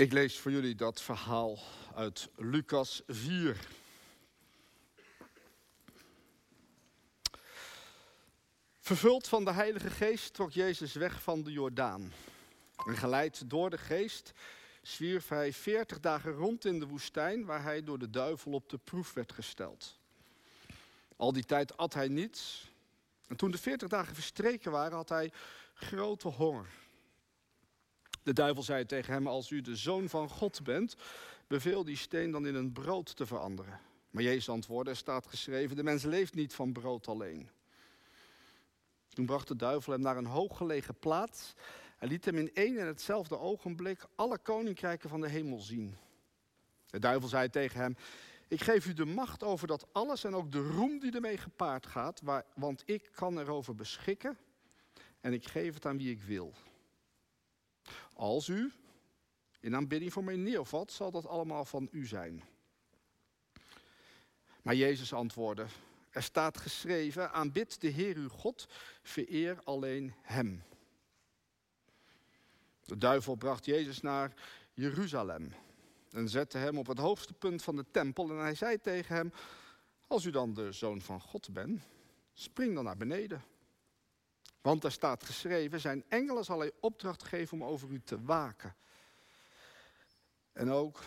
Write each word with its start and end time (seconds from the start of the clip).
Ik 0.00 0.12
lees 0.12 0.38
voor 0.38 0.50
jullie 0.50 0.74
dat 0.74 1.02
verhaal 1.02 1.58
uit 1.94 2.28
Lucas 2.36 3.02
4. 3.06 3.56
Vervuld 8.78 9.28
van 9.28 9.44
de 9.44 9.52
Heilige 9.52 9.90
Geest 9.90 10.34
trok 10.34 10.50
Jezus 10.50 10.92
weg 10.92 11.22
van 11.22 11.42
de 11.42 11.52
Jordaan. 11.52 12.12
En 12.86 12.96
geleid 12.96 13.50
door 13.50 13.70
de 13.70 13.78
Geest 13.78 14.32
zwierf 14.82 15.28
hij 15.28 15.52
veertig 15.52 16.00
dagen 16.00 16.32
rond 16.32 16.64
in 16.64 16.80
de 16.80 16.86
woestijn, 16.86 17.44
waar 17.44 17.62
hij 17.62 17.82
door 17.82 17.98
de 17.98 18.10
duivel 18.10 18.52
op 18.52 18.68
de 18.68 18.78
proef 18.78 19.12
werd 19.12 19.32
gesteld. 19.32 19.98
Al 21.16 21.32
die 21.32 21.44
tijd 21.44 21.76
at 21.76 21.94
hij 21.94 22.08
niets. 22.08 22.70
En 23.28 23.36
toen 23.36 23.50
de 23.50 23.58
veertig 23.58 23.88
dagen 23.88 24.14
verstreken 24.14 24.70
waren, 24.70 24.96
had 24.96 25.08
hij 25.08 25.32
grote 25.74 26.28
honger. 26.28 26.79
De 28.30 28.36
duivel 28.36 28.62
zei 28.62 28.86
tegen 28.86 29.12
hem, 29.12 29.26
als 29.26 29.50
u 29.50 29.60
de 29.60 29.76
zoon 29.76 30.08
van 30.08 30.28
God 30.28 30.62
bent, 30.62 30.96
beveel 31.46 31.84
die 31.84 31.96
steen 31.96 32.30
dan 32.30 32.46
in 32.46 32.54
een 32.54 32.72
brood 32.72 33.16
te 33.16 33.26
veranderen. 33.26 33.80
Maar 34.10 34.22
Jezus 34.22 34.48
antwoordde, 34.48 34.90
er 34.90 34.96
staat 34.96 35.26
geschreven, 35.26 35.76
de 35.76 35.82
mens 35.82 36.02
leeft 36.02 36.34
niet 36.34 36.54
van 36.54 36.72
brood 36.72 37.08
alleen. 37.08 37.50
Toen 39.08 39.26
bracht 39.26 39.48
de 39.48 39.56
duivel 39.56 39.92
hem 39.92 40.02
naar 40.02 40.16
een 40.16 40.26
hooggelegen 40.26 40.98
plaats 40.98 41.54
en 41.98 42.08
liet 42.08 42.24
hem 42.24 42.36
in 42.36 42.54
één 42.54 42.78
en 42.78 42.86
hetzelfde 42.86 43.38
ogenblik 43.38 44.06
alle 44.14 44.38
koninkrijken 44.38 45.08
van 45.08 45.20
de 45.20 45.28
hemel 45.28 45.58
zien. 45.58 45.96
De 46.86 46.98
duivel 46.98 47.28
zei 47.28 47.50
tegen 47.50 47.80
hem, 47.80 47.96
ik 48.48 48.62
geef 48.62 48.86
u 48.86 48.92
de 48.92 49.06
macht 49.06 49.42
over 49.42 49.66
dat 49.66 49.86
alles 49.92 50.24
en 50.24 50.34
ook 50.34 50.52
de 50.52 50.68
roem 50.68 50.98
die 50.98 51.12
ermee 51.12 51.38
gepaard 51.38 51.86
gaat, 51.86 52.20
want 52.54 52.82
ik 52.84 53.08
kan 53.14 53.38
erover 53.38 53.74
beschikken 53.74 54.38
en 55.20 55.32
ik 55.32 55.48
geef 55.48 55.74
het 55.74 55.86
aan 55.86 55.98
wie 55.98 56.10
ik 56.10 56.22
wil. 56.22 56.54
Als 58.20 58.48
u 58.48 58.72
in 59.60 59.74
aanbidding 59.74 60.12
voor 60.12 60.24
mij 60.24 60.36
neervalt, 60.36 60.92
zal 60.92 61.10
dat 61.10 61.26
allemaal 61.26 61.64
van 61.64 61.88
u 61.90 62.06
zijn. 62.06 62.42
Maar 64.62 64.74
Jezus 64.74 65.12
antwoordde, 65.12 65.66
er 66.10 66.22
staat 66.22 66.58
geschreven, 66.58 67.32
aanbid 67.32 67.80
de 67.80 67.88
Heer 67.88 68.16
uw 68.16 68.28
God, 68.28 68.66
vereer 69.02 69.60
alleen 69.64 70.14
Hem. 70.22 70.62
De 72.84 72.98
duivel 72.98 73.34
bracht 73.34 73.64
Jezus 73.64 74.00
naar 74.00 74.34
Jeruzalem 74.72 75.52
en 76.10 76.28
zette 76.28 76.58
hem 76.58 76.78
op 76.78 76.86
het 76.86 76.98
hoogste 76.98 77.32
punt 77.32 77.62
van 77.62 77.76
de 77.76 77.84
tempel 77.90 78.30
en 78.30 78.38
hij 78.38 78.54
zei 78.54 78.80
tegen 78.80 79.16
hem, 79.16 79.32
als 80.06 80.24
u 80.24 80.30
dan 80.30 80.54
de 80.54 80.72
zoon 80.72 81.00
van 81.00 81.20
God 81.20 81.52
bent, 81.52 81.82
spring 82.32 82.74
dan 82.74 82.84
naar 82.84 82.96
beneden. 82.96 83.42
Want 84.60 84.84
er 84.84 84.92
staat 84.92 85.24
geschreven, 85.24 85.80
zijn 85.80 86.04
engelen 86.08 86.44
zal 86.44 86.58
hij 86.58 86.72
opdracht 86.80 87.22
geven 87.22 87.60
om 87.60 87.64
over 87.64 87.88
u 87.88 88.00
te 88.00 88.22
waken. 88.22 88.74
En 90.52 90.70
ook 90.70 91.00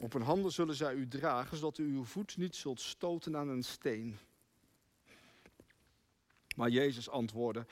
op 0.00 0.12
hun 0.12 0.22
handen 0.22 0.52
zullen 0.52 0.74
zij 0.74 0.94
u 0.94 1.08
dragen, 1.08 1.56
zodat 1.56 1.78
u 1.78 1.84
uw 1.84 2.04
voet 2.04 2.36
niet 2.36 2.56
zult 2.56 2.80
stoten 2.80 3.36
aan 3.36 3.48
een 3.48 3.64
steen. 3.64 4.18
Maar 6.56 6.68
Jezus 6.68 7.08
antwoordde, 7.08 7.66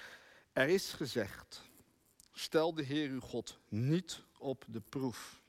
er 0.53 0.69
is 0.69 0.93
gezegd, 0.93 1.63
stel 2.33 2.75
de 2.75 2.83
Heer 2.83 3.11
uw 3.11 3.21
God 3.21 3.59
niet 3.69 4.23
op 4.39 4.65
de 4.69 4.81
proef. 4.81 5.41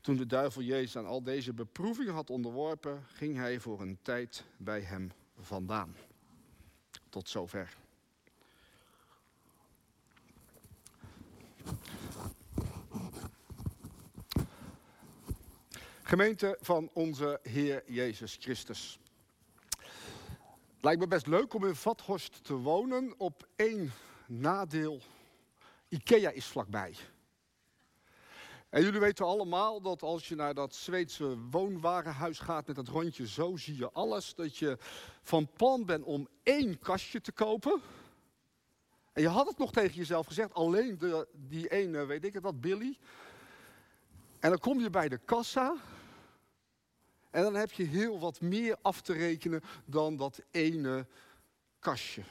Toen 0.00 0.16
de 0.16 0.26
duivel 0.26 0.62
Jezus 0.62 0.96
aan 0.96 1.06
al 1.06 1.22
deze 1.22 1.52
beproevingen 1.52 2.14
had 2.14 2.30
onderworpen, 2.30 3.04
ging 3.06 3.36
hij 3.36 3.60
voor 3.60 3.80
een 3.80 3.98
tijd 4.02 4.44
bij 4.56 4.80
hem 4.80 5.12
vandaan. 5.38 5.96
Tot 7.14 7.28
zover. 7.28 7.76
Gemeente 16.02 16.58
van 16.60 16.90
onze 16.92 17.40
Heer 17.42 17.82
Jezus 17.86 18.36
Christus. 18.40 18.98
Lijkt 20.80 21.00
me 21.00 21.06
best 21.06 21.26
leuk 21.26 21.54
om 21.54 21.64
in 21.66 21.74
Vathorst 21.74 22.44
te 22.44 22.54
wonen. 22.54 23.14
Op 23.18 23.48
één 23.56 23.92
nadeel, 24.26 25.00
Ikea 25.88 26.30
is 26.30 26.46
vlakbij. 26.46 26.94
En 28.74 28.82
jullie 28.82 29.00
weten 29.00 29.24
allemaal 29.24 29.80
dat 29.80 30.02
als 30.02 30.28
je 30.28 30.34
naar 30.34 30.54
dat 30.54 30.74
Zweedse 30.74 31.38
woonwarenhuis 31.50 32.38
gaat 32.38 32.66
met 32.66 32.76
dat 32.76 32.88
rondje 32.88 33.28
zo, 33.28 33.56
zie 33.56 33.76
je 33.76 33.90
alles. 33.92 34.34
Dat 34.34 34.56
je 34.56 34.78
van 35.22 35.48
plan 35.56 35.84
bent 35.84 36.04
om 36.04 36.28
één 36.42 36.78
kastje 36.78 37.20
te 37.20 37.32
kopen. 37.32 37.80
En 39.12 39.22
je 39.22 39.28
had 39.28 39.48
het 39.48 39.58
nog 39.58 39.72
tegen 39.72 39.96
jezelf 39.96 40.26
gezegd, 40.26 40.54
alleen 40.54 40.98
de, 40.98 41.28
die 41.32 41.68
ene, 41.70 42.04
weet 42.04 42.24
ik 42.24 42.32
het 42.32 42.42
wat, 42.42 42.60
Billy. 42.60 42.98
En 44.40 44.50
dan 44.50 44.58
kom 44.58 44.80
je 44.80 44.90
bij 44.90 45.08
de 45.08 45.18
kassa. 45.18 45.76
En 47.30 47.42
dan 47.42 47.54
heb 47.54 47.72
je 47.72 47.84
heel 47.84 48.18
wat 48.18 48.40
meer 48.40 48.76
af 48.82 49.00
te 49.00 49.12
rekenen 49.12 49.62
dan 49.84 50.16
dat 50.16 50.42
ene 50.50 51.06
kastje. 51.78 52.22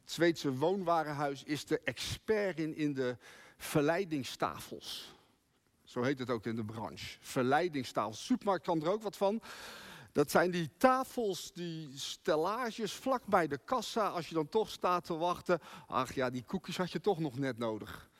Het 0.00 0.12
Zweedse 0.12 0.56
woonwarenhuis 0.56 1.42
is 1.42 1.64
de 1.64 1.80
expert 1.84 2.58
in, 2.58 2.76
in 2.76 2.94
de 2.94 3.16
verleidingstafels. 3.64 5.14
Zo 5.84 6.02
heet 6.02 6.18
het 6.18 6.30
ook 6.30 6.46
in 6.46 6.56
de 6.56 6.64
branche. 6.64 7.16
Verleidingstafels. 7.20 8.24
supermarkt 8.24 8.64
kan 8.64 8.82
er 8.82 8.90
ook 8.90 9.02
wat 9.02 9.16
van. 9.16 9.40
Dat 10.12 10.30
zijn 10.30 10.50
die 10.50 10.70
tafels, 10.76 11.52
die 11.52 11.90
stellages 11.94 12.92
vlak 12.92 13.26
bij 13.26 13.46
de 13.46 13.58
kassa. 13.64 14.08
Als 14.08 14.28
je 14.28 14.34
dan 14.34 14.48
toch 14.48 14.70
staat 14.70 15.04
te 15.04 15.16
wachten. 15.16 15.60
Ach 15.86 16.12
ja, 16.12 16.30
die 16.30 16.44
koekjes 16.44 16.76
had 16.76 16.90
je 16.90 17.00
toch 17.00 17.18
nog 17.18 17.38
net 17.38 17.58
nodig. 17.58 18.10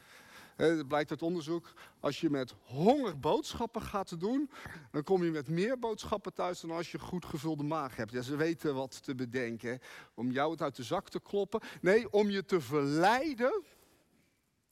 Het 0.56 0.88
blijkt 0.88 1.10
uit 1.10 1.22
onderzoek, 1.22 1.72
als 2.00 2.20
je 2.20 2.30
met 2.30 2.54
honger 2.62 3.18
boodschappen 3.18 3.82
gaat 3.82 4.20
doen, 4.20 4.50
dan 4.90 5.02
kom 5.02 5.24
je 5.24 5.30
met 5.30 5.48
meer 5.48 5.78
boodschappen 5.78 6.32
thuis 6.32 6.60
dan 6.60 6.70
als 6.70 6.92
je 6.92 6.98
goed 6.98 7.24
gevulde 7.24 7.62
maag 7.62 7.96
hebt. 7.96 8.12
Ja, 8.12 8.22
ze 8.22 8.36
weten 8.36 8.74
wat 8.74 9.04
te 9.04 9.14
bedenken. 9.14 9.80
Om 10.14 10.30
jou 10.30 10.50
het 10.50 10.62
uit 10.62 10.76
de 10.76 10.82
zak 10.82 11.08
te 11.08 11.20
kloppen. 11.20 11.60
Nee, 11.80 12.12
om 12.12 12.30
je 12.30 12.44
te 12.44 12.60
verleiden 12.60 13.62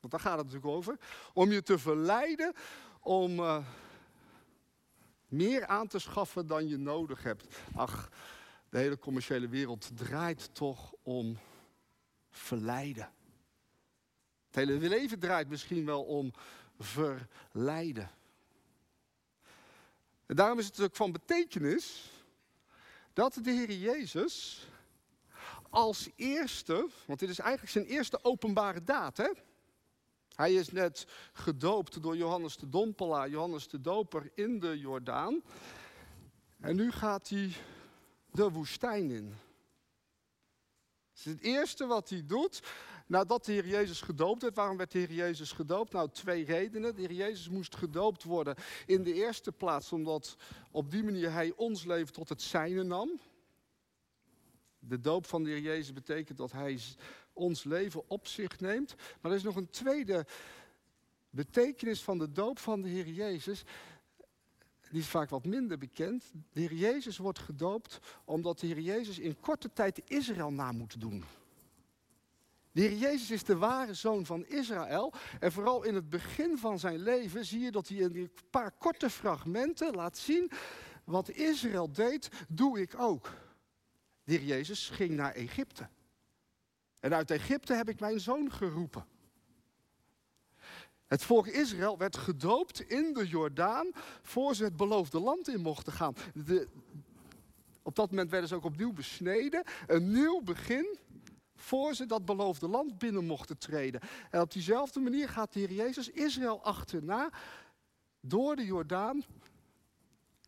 want 0.03 0.13
daar 0.13 0.33
gaat 0.33 0.39
het 0.39 0.47
natuurlijk 0.47 0.75
over. 0.75 0.99
Om 1.33 1.53
je 1.53 1.63
te 1.63 1.79
verleiden 1.79 2.53
om 3.01 3.39
uh, 3.39 3.59
meer 5.29 5.67
aan 5.67 5.87
te 5.87 5.99
schaffen 5.99 6.47
dan 6.47 6.69
je 6.69 6.77
nodig 6.77 7.23
hebt. 7.23 7.57
Ach, 7.75 8.11
de 8.69 8.79
hele 8.79 8.99
commerciële 8.99 9.49
wereld 9.49 9.91
draait 9.95 10.55
toch 10.55 10.93
om 11.03 11.39
verleiden. 12.31 13.11
Het 14.47 14.55
hele 14.55 14.89
leven 14.89 15.19
draait 15.19 15.49
misschien 15.49 15.85
wel 15.85 16.03
om 16.03 16.33
verleiden. 16.79 18.11
En 20.27 20.37
daarom 20.37 20.59
is 20.59 20.67
het 20.67 20.81
ook 20.81 20.97
van 20.97 21.13
betekenis 21.13 22.11
dat 23.13 23.35
de 23.43 23.51
Heer 23.51 23.73
Jezus 23.73 24.67
als 25.71 26.09
eerste, 26.17 26.89
want 27.07 27.19
dit 27.19 27.29
is 27.29 27.39
eigenlijk 27.39 27.73
zijn 27.73 27.85
eerste 27.85 28.25
openbare 28.25 28.85
daad, 28.85 29.17
hè? 29.17 29.31
Hij 30.35 30.55
is 30.55 30.71
net 30.71 31.07
gedoopt 31.33 32.03
door 32.03 32.17
Johannes 32.17 32.57
de 32.57 32.69
Dompelaar, 32.69 33.29
Johannes 33.29 33.69
de 33.69 33.81
Doper 33.81 34.31
in 34.35 34.61
de 34.61 34.79
Jordaan. 34.79 35.43
En 36.61 36.77
nu 36.77 36.91
gaat 36.91 37.29
hij 37.29 37.53
de 38.31 38.51
woestijn 38.51 39.11
in. 39.11 39.35
Het 41.23 41.41
eerste 41.41 41.87
wat 41.87 42.09
hij 42.09 42.23
doet 42.27 42.63
nadat 43.07 43.45
de 43.45 43.53
Heer 43.53 43.67
Jezus 43.67 44.01
gedoopt 44.01 44.43
werd. 44.43 44.57
Waarom 44.57 44.77
werd 44.77 44.91
de 44.91 44.99
Heer 44.99 45.13
Jezus 45.13 45.53
gedoopt? 45.53 45.93
Nou, 45.93 46.11
twee 46.11 46.45
redenen. 46.45 46.95
De 46.95 47.01
Heer 47.01 47.13
Jezus 47.13 47.49
moest 47.49 47.77
gedoopt 47.77 48.23
worden 48.23 48.55
in 48.87 49.03
de 49.03 49.13
eerste 49.15 49.53
plaats 49.53 49.93
omdat 49.93 50.37
op 50.71 50.91
die 50.91 51.05
manier 51.05 51.33
hij 51.33 51.53
ons 51.57 51.85
leven 51.85 52.13
tot 52.13 52.29
het 52.29 52.43
zijne 52.43 52.83
nam. 52.83 53.21
De 54.85 55.01
doop 55.01 55.27
van 55.27 55.43
de 55.43 55.51
Heer 55.51 55.61
Jezus 55.61 55.93
betekent 55.93 56.39
dat 56.39 56.53
hij 56.53 56.79
ons 57.33 57.65
leven 57.65 58.09
op 58.09 58.27
zich 58.27 58.61
neemt. 58.61 58.95
Maar 59.21 59.31
er 59.31 59.37
is 59.37 59.43
nog 59.43 59.57
een 59.57 59.71
tweede 59.71 60.27
betekenis 61.31 62.03
van 62.03 62.19
de 62.19 62.33
doop 62.33 62.59
van 62.59 62.83
de 62.83 62.89
Heer 62.89 63.09
Jezus. 63.09 63.65
Die 64.91 65.01
is 65.01 65.09
vaak 65.09 65.31
wat 65.31 65.45
minder 65.45 65.79
bekend. 65.79 66.25
De 66.53 66.61
Heer 66.61 66.75
Jezus 66.75 67.19
wordt 67.19 67.39
gedoopt 67.39 67.99
omdat 68.25 68.61
de 68.61 68.67
Heer 68.67 68.81
Jezus 68.81 69.19
in 69.19 69.41
korte 69.41 69.73
tijd 69.73 70.03
Israël 70.05 70.53
na 70.53 70.73
moet 70.73 71.01
doen. 71.01 71.25
De 72.73 72.81
Heer 72.81 72.97
Jezus 72.97 73.31
is 73.31 73.45
de 73.45 73.57
ware 73.57 73.95
zoon 73.95 74.27
van 74.27 74.47
Israël. 74.47 75.13
En 75.41 75.53
vooral 75.53 75.83
in 75.83 75.95
het 75.95 76.09
begin 76.09 76.59
van 76.59 76.79
zijn 76.79 76.99
leven 76.99 77.45
zie 77.45 77.61
je 77.61 77.71
dat 77.71 77.89
hij 77.89 77.97
in 77.97 78.17
een 78.17 78.31
paar 78.51 78.73
korte 78.79 79.11
fragmenten 79.11 79.95
laat 79.95 80.19
zien. 80.19 80.51
Wat 81.05 81.31
Israël 81.31 81.93
deed, 81.93 82.29
doe 82.49 82.81
ik 82.81 82.95
ook. 82.99 83.31
De 84.25 84.33
Heer 84.33 84.45
Jezus 84.45 84.89
ging 84.89 85.11
naar 85.11 85.33
Egypte. 85.33 85.89
En 87.01 87.15
uit 87.15 87.31
Egypte 87.31 87.75
heb 87.75 87.89
ik 87.89 88.01
mijn 88.01 88.21
zoon 88.21 88.53
geroepen. 88.53 89.07
Het 91.07 91.25
volk 91.25 91.47
Israël 91.47 91.99
werd 91.99 92.17
gedoopt 92.17 92.81
in 92.81 93.13
de 93.13 93.29
Jordaan 93.29 93.91
voor 94.23 94.55
ze 94.55 94.65
het 94.65 94.77
beloofde 94.77 95.21
land 95.21 95.49
in 95.49 95.61
mochten 95.61 95.93
gaan. 95.93 96.15
De, 96.35 96.69
op 97.83 97.97
dat 97.97 98.11
moment 98.11 98.31
werden 98.31 98.49
ze 98.49 98.55
ook 98.55 98.65
opnieuw 98.65 98.93
besneden. 98.93 99.65
Een 99.87 100.13
nieuw 100.13 100.41
begin 100.41 100.99
voor 101.57 101.95
ze 101.95 102.07
dat 102.07 102.25
beloofde 102.25 102.69
land 102.69 102.99
binnen 102.99 103.25
mochten 103.25 103.59
treden. 103.59 104.01
En 104.31 104.41
op 104.41 104.53
diezelfde 104.53 105.01
manier 105.01 105.29
gaat 105.29 105.53
de 105.53 105.59
Heer 105.61 105.73
Jezus 105.73 106.11
Israël 106.11 106.63
achterna 106.65 107.31
door 108.21 108.57
de 108.57 108.65
Jordaan 108.65 109.25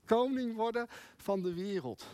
koning 0.05 0.57
worden 0.57 0.87
van 1.17 1.43
de 1.43 1.55
wereld. 1.55 2.07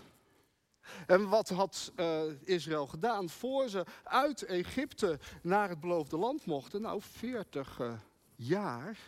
En 1.07 1.29
wat 1.29 1.49
had 1.49 1.93
uh, 1.97 2.23
Israël 2.45 2.87
gedaan 2.87 3.29
voor 3.29 3.69
ze 3.69 3.85
uit 4.05 4.43
Egypte 4.43 5.19
naar 5.43 5.69
het 5.69 5.81
beloofde 5.81 6.17
land 6.17 6.45
mochten? 6.45 6.81
Nou, 6.81 7.01
40 7.03 7.79
uh, 7.79 7.93
jaar 8.37 8.99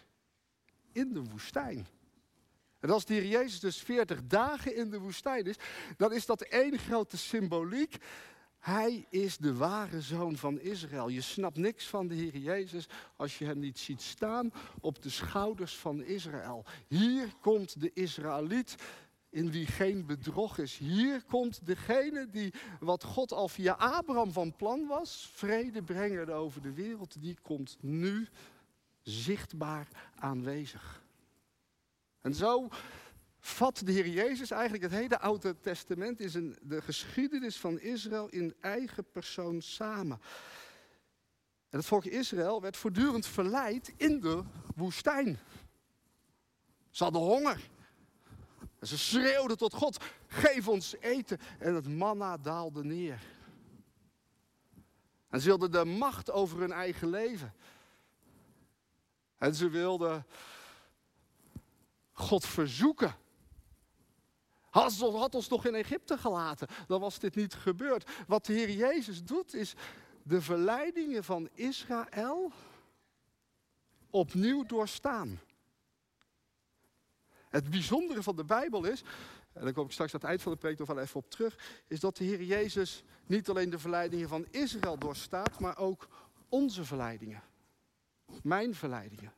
in 0.93 1.13
de 1.13 1.23
woestijn. 1.25 1.87
En 2.81 2.91
als 2.91 3.05
de 3.05 3.15
Heer 3.15 3.27
Jezus 3.27 3.61
dus 3.61 3.79
40 3.79 4.27
dagen 4.27 4.77
in 4.77 4.91
de 4.91 4.99
woestijn 4.99 5.45
is, 5.45 5.57
dan 5.97 6.13
is 6.13 6.27
dat 6.27 6.41
één 6.41 6.79
grote 6.79 7.17
symboliek. 7.17 7.97
Hij 8.59 9.07
is 9.11 9.37
de 9.37 9.55
ware 9.55 10.01
zoon 10.01 10.37
van 10.37 10.61
Israël. 10.61 11.09
Je 11.09 11.21
snapt 11.21 11.57
niks 11.57 11.87
van 11.87 12.09
de 12.09 12.15
Heer 12.15 12.37
Jezus 12.37 12.87
als 13.17 13.39
je 13.39 13.45
hem 13.45 13.59
niet 13.59 13.79
ziet 13.79 14.03
staan 14.03 14.53
op 14.81 15.03
de 15.03 15.11
schouders 15.11 15.77
van 15.77 16.03
Israël. 16.03 16.65
Hier 16.89 17.35
komt 17.41 17.81
de 17.81 17.91
Israëliet 17.95 18.75
in 19.33 19.51
wie 19.51 19.67
geen 19.67 20.07
bedrog 20.07 20.59
is. 20.59 20.77
Hier 20.77 21.23
komt 21.23 21.67
degene 21.67 22.29
die, 22.31 22.53
wat 22.81 23.05
God 23.05 23.33
al 23.33 23.49
via 23.49 23.73
Abraham 23.73 24.33
van 24.33 24.57
plan 24.57 24.87
was, 24.87 25.31
vrede 25.35 25.83
brengen 25.83 26.29
over 26.29 26.63
de 26.63 26.73
wereld, 26.73 27.23
die 27.23 27.39
komt 27.43 27.77
nu 27.81 28.29
zichtbaar 29.03 29.89
aanwezig. 30.15 31.03
En 32.21 32.35
zo 32.35 32.69
vat 33.39 33.83
de 33.85 33.93
Heer 33.93 34.09
Jezus 34.09 34.51
eigenlijk 34.51 34.83
het 34.83 34.93
hele 34.93 35.19
Oude 35.19 35.61
Testament 35.61 36.21
in 36.21 36.57
de 36.63 36.83
geschiedenis 36.83 37.57
van 37.57 37.81
Israël 37.81 38.29
in 38.29 38.55
eigen 38.61 39.05
persoon 39.13 39.63
samen. 39.63 40.21
En 41.69 41.79
het 41.79 41.87
volk 41.87 42.05
Israël 42.05 42.61
werd 42.61 42.77
voortdurend 42.77 43.27
verleid 43.27 43.93
in 43.97 44.21
de 44.21 44.43
woestijn. 44.75 45.39
Ze 46.91 47.03
hadden 47.03 47.23
honger. 47.23 47.71
En 48.83 48.89
ze 48.89 48.99
schreeuwden 48.99 49.57
tot 49.57 49.75
God, 49.75 50.05
geef 50.27 50.69
ons 50.69 50.95
eten. 51.01 51.39
En 51.59 51.75
het 51.75 51.89
manna 51.89 52.37
daalde 52.37 52.85
neer. 52.85 53.23
En 55.29 55.41
ze 55.41 55.47
wilden 55.47 55.71
de 55.71 55.85
macht 55.85 56.31
over 56.31 56.59
hun 56.59 56.73
eigen 56.73 57.09
leven. 57.09 57.55
En 59.39 59.55
ze 59.55 59.69
wilden 59.69 60.27
God 62.13 62.47
verzoeken. 62.47 63.15
Had, 64.71 65.35
ons 65.35 65.49
nog 65.49 65.67
in 65.67 65.75
Egypte 65.75 66.19
gelaten, 66.19 66.69
dan 66.87 67.01
was 67.01 67.19
dit 67.19 67.35
niet 67.35 67.55
gebeurd. 67.55 68.11
Wat 68.27 68.47
de 68.47 68.53
Heer 68.53 68.71
Jezus 68.71 69.25
doet, 69.25 69.55
is 69.55 69.75
de 70.23 70.41
verleidingen 70.41 71.25
van 71.25 71.49
Israël 71.55 72.53
opnieuw 74.11 74.65
doorstaan. 74.65 75.41
Het 77.53 77.71
bijzondere 77.71 78.23
van 78.23 78.37
de 78.37 78.45
Bijbel 78.45 78.85
is, 78.85 79.03
en 79.53 79.65
daar 79.65 79.73
kom 79.73 79.85
ik 79.85 79.93
straks 79.93 80.15
aan 80.15 80.21
het 80.21 80.29
eind 80.29 80.43
van 80.43 80.53
de 80.53 80.59
preek 80.59 80.79
nog 80.79 80.89
wel 80.89 80.99
even 80.99 81.17
op 81.17 81.31
terug, 81.31 81.83
is 81.87 82.01
dat 82.01 82.17
de 82.17 82.25
Heer 82.25 82.43
Jezus 82.43 83.05
niet 83.27 83.49
alleen 83.49 83.71
de 83.71 83.79
verleidingen 83.79 84.29
van 84.29 84.47
Israël 84.51 84.99
doorstaat, 84.99 85.61
maar 85.61 85.79
ook 85.79 86.09
onze 86.49 86.85
verleidingen. 86.85 87.43
Mijn 88.43 88.75
verleidingen. 88.75 89.33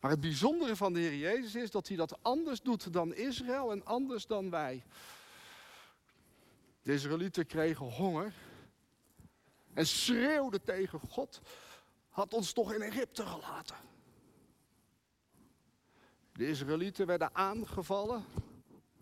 Maar 0.00 0.10
het 0.10 0.20
bijzondere 0.20 0.76
van 0.76 0.92
de 0.92 1.00
Heer 1.00 1.16
Jezus 1.16 1.54
is 1.54 1.70
dat 1.70 1.88
hij 1.88 1.96
dat 1.96 2.22
anders 2.22 2.62
doet 2.62 2.92
dan 2.92 3.14
Israël 3.14 3.72
en 3.72 3.84
anders 3.84 4.26
dan 4.26 4.50
wij. 4.50 4.84
De 6.82 6.92
Israëlieten 6.92 7.46
kregen 7.46 7.86
honger 7.86 8.34
en 9.72 9.86
schreeuwden 9.86 10.62
tegen 10.62 11.00
God, 11.10 11.40
had 12.08 12.34
ons 12.34 12.52
toch 12.52 12.72
in 12.72 12.82
Egypte 12.82 13.26
gelaten. 13.26 13.76
De 16.34 16.48
Israëlieten 16.48 17.06
werden 17.06 17.34
aangevallen 17.34 18.24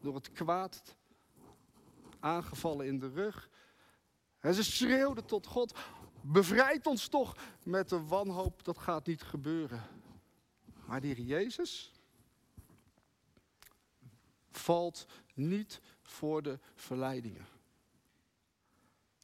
door 0.01 0.15
het 0.15 0.33
kwaad, 0.33 0.97
aangevallen 2.21 2.87
in 2.87 2.99
de 2.99 3.09
rug. 3.09 3.51
En 4.39 4.55
ze 4.55 4.65
schreeuwden 4.65 5.25
tot 5.25 5.47
God, 5.47 5.79
bevrijd 6.21 6.87
ons 6.87 7.09
toch 7.09 7.37
met 7.63 7.89
de 7.89 8.05
wanhoop, 8.05 8.65
dat 8.65 8.79
gaat 8.79 9.07
niet 9.07 9.23
gebeuren. 9.23 9.83
Maar 10.87 11.03
Heer 11.03 11.21
Jezus 11.21 11.93
valt 14.51 15.07
niet 15.35 15.81
voor 16.03 16.43
de 16.43 16.59
verleidingen. 16.75 17.47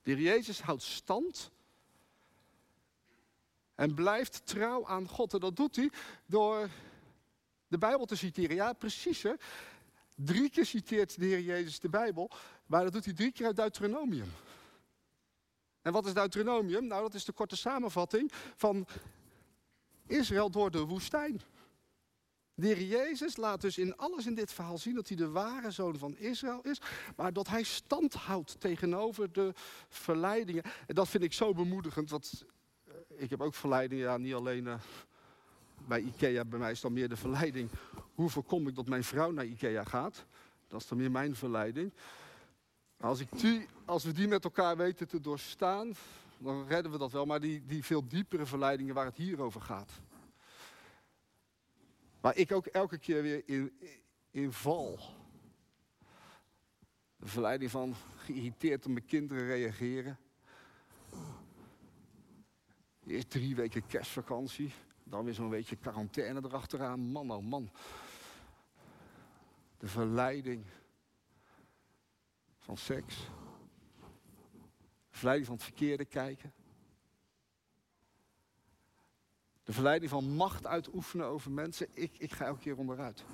De 0.02 0.16
Jezus 0.16 0.60
houdt 0.60 0.82
stand 0.82 1.50
en 3.74 3.94
blijft 3.94 4.46
trouw 4.46 4.86
aan 4.86 5.08
God. 5.08 5.34
En 5.34 5.40
dat 5.40 5.56
doet 5.56 5.76
hij 5.76 5.90
door 6.26 6.68
de 7.68 7.78
Bijbel 7.78 8.06
te 8.06 8.16
citeren. 8.16 8.56
Ja, 8.56 8.72
precies 8.72 9.22
hè. 9.22 9.32
Drie 10.14 10.50
keer 10.50 10.66
citeert 10.66 11.18
de 11.18 11.26
Heer 11.26 11.40
Jezus 11.40 11.80
de 11.80 11.88
Bijbel, 11.88 12.30
maar 12.66 12.84
dat 12.84 12.92
doet 12.92 13.04
hij 13.04 13.14
drie 13.14 13.32
keer 13.32 13.46
uit 13.46 13.56
Deuteronomium. 13.56 14.32
En 15.82 15.92
wat 15.92 16.06
is 16.06 16.14
Deuteronomium? 16.14 16.86
Nou, 16.86 17.02
dat 17.02 17.14
is 17.14 17.24
de 17.24 17.32
korte 17.32 17.56
samenvatting 17.56 18.32
van 18.56 18.86
Israël 20.06 20.50
door 20.50 20.70
de 20.70 20.84
woestijn. 20.84 21.40
De 22.54 22.66
Heer 22.66 22.82
Jezus 22.82 23.36
laat 23.36 23.60
dus 23.60 23.78
in 23.78 23.96
alles 23.96 24.26
in 24.26 24.34
dit 24.34 24.52
verhaal 24.52 24.78
zien 24.78 24.94
dat 24.94 25.08
hij 25.08 25.16
de 25.16 25.28
ware 25.28 25.70
zoon 25.70 25.98
van 25.98 26.16
Israël 26.16 26.60
is, 26.62 26.80
maar 27.16 27.32
dat 27.32 27.48
hij 27.48 27.62
stand 27.62 28.14
houdt 28.14 28.60
tegenover 28.60 29.32
de 29.32 29.52
verleidingen. 29.88 30.62
En 30.86 30.94
dat 30.94 31.08
vind 31.08 31.22
ik 31.22 31.32
zo 31.32 31.52
bemoedigend, 31.52 32.10
want 32.10 32.44
eh, 32.84 32.94
ik 33.16 33.30
heb 33.30 33.40
ook 33.40 33.54
verleidingen, 33.54 34.04
ja, 34.04 34.16
niet 34.16 34.34
alleen 34.34 34.64
uh, 34.64 34.74
bij 35.88 36.00
Ikea, 36.00 36.44
bij 36.44 36.58
mij 36.58 36.70
is 36.70 36.80
dan 36.80 36.92
meer 36.92 37.08
de 37.08 37.16
verleiding. 37.16 37.70
Hoe 38.14 38.30
voorkom 38.30 38.68
ik 38.68 38.74
dat 38.74 38.86
mijn 38.86 39.04
vrouw 39.04 39.30
naar 39.30 39.44
Ikea 39.44 39.84
gaat? 39.84 40.26
Dat 40.68 40.80
is 40.80 40.88
dan 40.88 40.98
meer 40.98 41.10
mijn 41.10 41.34
verleiding. 41.34 41.92
Als, 43.00 43.20
ik 43.20 43.28
die, 43.40 43.66
als 43.84 44.04
we 44.04 44.12
die 44.12 44.28
met 44.28 44.44
elkaar 44.44 44.76
weten 44.76 45.08
te 45.08 45.20
doorstaan, 45.20 45.94
dan 46.38 46.66
redden 46.66 46.92
we 46.92 46.98
dat 46.98 47.12
wel. 47.12 47.24
Maar 47.24 47.40
die, 47.40 47.66
die 47.66 47.84
veel 47.84 48.08
diepere 48.08 48.46
verleidingen 48.46 48.94
waar 48.94 49.04
het 49.04 49.16
hier 49.16 49.40
over 49.40 49.60
gaat. 49.60 49.92
Waar 52.20 52.36
ik 52.36 52.52
ook 52.52 52.66
elke 52.66 52.98
keer 52.98 53.22
weer 53.22 53.42
in, 53.46 53.78
in 54.30 54.52
val. 54.52 54.98
De 57.16 57.26
verleiding 57.26 57.70
van 57.70 57.94
geïrriteerd 58.16 58.86
op 58.86 58.92
mijn 58.92 59.06
kinderen 59.06 59.46
reageren. 59.46 60.18
Eerst 63.06 63.30
drie 63.30 63.56
weken 63.56 63.86
kerstvakantie. 63.86 64.72
Dan 65.08 65.24
weer 65.24 65.34
zo'n 65.34 65.50
beetje 65.50 65.76
quarantaine 65.76 66.40
erachteraan. 66.44 67.00
Man, 67.00 67.30
oh 67.30 67.42
man. 67.42 67.70
De 69.78 69.86
verleiding 69.86 70.64
van 72.58 72.76
seks. 72.76 73.16
De 75.10 75.16
verleiding 75.16 75.46
van 75.46 75.56
het 75.56 75.64
verkeerde 75.64 76.04
kijken. 76.04 76.52
De 79.64 79.72
verleiding 79.72 80.10
van 80.10 80.24
macht 80.24 80.66
uitoefenen 80.66 81.26
over 81.26 81.50
mensen. 81.50 81.88
Ik, 81.92 82.18
ik 82.18 82.32
ga 82.32 82.44
elke 82.44 82.60
keer 82.60 82.76
onderuit. 82.76 83.24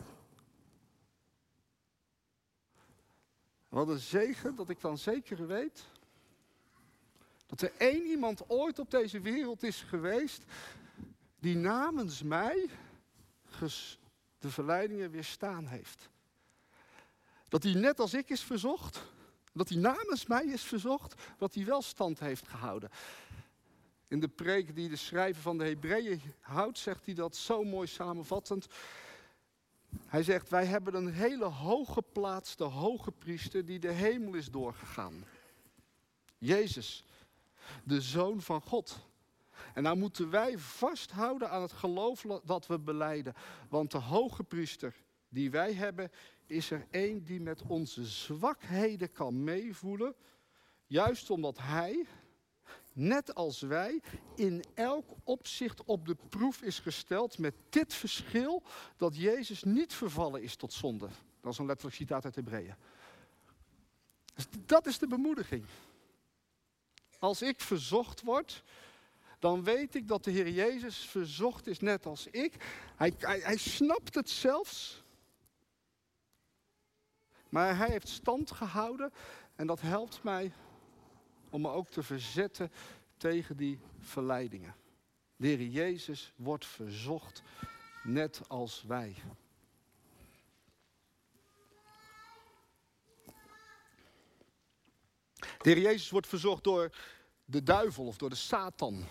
Wat 3.68 3.88
een 3.88 3.98
zegen 3.98 4.54
dat 4.54 4.68
ik 4.68 4.80
dan 4.80 4.98
zeker 4.98 5.46
weet 5.46 5.86
dat 7.46 7.60
er 7.60 7.72
één 7.78 8.06
iemand 8.06 8.50
ooit 8.50 8.78
op 8.78 8.90
deze 8.90 9.20
wereld 9.20 9.62
is 9.62 9.82
geweest 9.82 10.44
die 11.44 11.56
namens 11.56 12.22
mij 12.22 12.70
de 14.38 14.50
verleidingen 14.50 15.10
weerstaan 15.10 15.66
heeft. 15.66 16.08
Dat 17.48 17.62
hij 17.62 17.74
net 17.74 18.00
als 18.00 18.14
ik 18.14 18.28
is 18.28 18.42
verzocht, 18.42 19.02
dat 19.52 19.68
hij 19.68 19.78
namens 19.78 20.26
mij 20.26 20.44
is 20.44 20.62
verzocht, 20.62 21.14
dat 21.38 21.54
hij 21.54 21.64
wel 21.64 21.82
stand 21.82 22.20
heeft 22.20 22.48
gehouden. 22.48 22.90
In 24.08 24.20
de 24.20 24.28
preek 24.28 24.74
die 24.74 24.88
de 24.88 24.96
schrijver 24.96 25.42
van 25.42 25.58
de 25.58 25.64
Hebreeën 25.64 26.22
houdt, 26.40 26.78
zegt 26.78 27.06
hij 27.06 27.14
dat 27.14 27.36
zo 27.36 27.64
mooi 27.64 27.86
samenvattend. 27.86 28.66
Hij 30.06 30.22
zegt, 30.22 30.48
wij 30.48 30.66
hebben 30.66 30.94
een 30.94 31.12
hele 31.12 31.44
hooggeplaatste 31.44 32.64
hoge 32.64 33.12
priester 33.12 33.64
die 33.64 33.78
de 33.78 33.92
hemel 33.92 34.34
is 34.34 34.50
doorgegaan. 34.50 35.24
Jezus, 36.38 37.04
de 37.82 38.00
Zoon 38.00 38.40
van 38.40 38.60
God. 38.60 39.06
En 39.74 39.82
nou 39.82 39.96
moeten 39.96 40.30
wij 40.30 40.58
vasthouden 40.58 41.50
aan 41.50 41.62
het 41.62 41.72
geloof 41.72 42.24
dat 42.44 42.66
we 42.66 42.78
beleiden. 42.78 43.34
Want 43.68 43.90
de 43.90 43.98
hoge 43.98 44.44
priester 44.44 44.94
die 45.28 45.50
wij 45.50 45.72
hebben, 45.72 46.10
is 46.46 46.70
er 46.70 46.86
één 46.90 47.24
die 47.24 47.40
met 47.40 47.62
onze 47.66 48.04
zwakheden 48.04 49.12
kan 49.12 49.44
meevoelen. 49.44 50.14
Juist 50.86 51.30
omdat 51.30 51.58
hij, 51.58 52.06
net 52.92 53.34
als 53.34 53.60
wij, 53.60 54.00
in 54.36 54.64
elk 54.74 55.10
opzicht 55.24 55.84
op 55.84 56.06
de 56.06 56.16
proef 56.28 56.62
is 56.62 56.78
gesteld. 56.78 57.38
Met 57.38 57.54
dit 57.68 57.94
verschil 57.94 58.62
dat 58.96 59.16
Jezus 59.16 59.62
niet 59.62 59.94
vervallen 59.94 60.42
is 60.42 60.56
tot 60.56 60.72
zonde. 60.72 61.08
Dat 61.40 61.52
is 61.52 61.58
een 61.58 61.66
letterlijk 61.66 61.96
citaat 61.96 62.24
uit 62.24 62.34
Hebreeën. 62.34 62.74
Dus 64.34 64.46
dat 64.66 64.86
is 64.86 64.98
de 64.98 65.06
bemoediging. 65.06 65.64
Als 67.18 67.42
ik 67.42 67.60
verzocht 67.60 68.22
word, 68.22 68.64
dan 69.44 69.64
weet 69.64 69.94
ik 69.94 70.08
dat 70.08 70.24
de 70.24 70.30
Heer 70.30 70.48
Jezus 70.48 70.96
verzocht 70.96 71.66
is 71.66 71.80
net 71.80 72.06
als 72.06 72.26
ik. 72.26 72.54
Hij, 72.96 73.14
hij, 73.18 73.38
hij 73.38 73.56
snapt 73.56 74.14
het 74.14 74.30
zelfs. 74.30 75.04
Maar 77.48 77.76
hij 77.76 77.88
heeft 77.88 78.08
stand 78.08 78.50
gehouden 78.50 79.12
en 79.56 79.66
dat 79.66 79.80
helpt 79.80 80.22
mij 80.22 80.52
om 81.50 81.60
me 81.60 81.68
ook 81.68 81.88
te 81.88 82.02
verzetten 82.02 82.72
tegen 83.16 83.56
die 83.56 83.80
verleidingen. 83.98 84.74
De 85.36 85.46
Heer 85.46 85.66
Jezus 85.66 86.32
wordt 86.36 86.66
verzocht 86.66 87.42
net 88.02 88.40
als 88.48 88.82
wij. 88.82 89.14
De 95.38 95.70
Heer 95.70 95.78
Jezus 95.78 96.10
wordt 96.10 96.26
verzocht 96.26 96.64
door 96.64 96.90
de 97.44 97.62
duivel 97.62 98.06
of 98.06 98.16
door 98.16 98.30
de 98.30 98.36
Satan. 98.36 99.04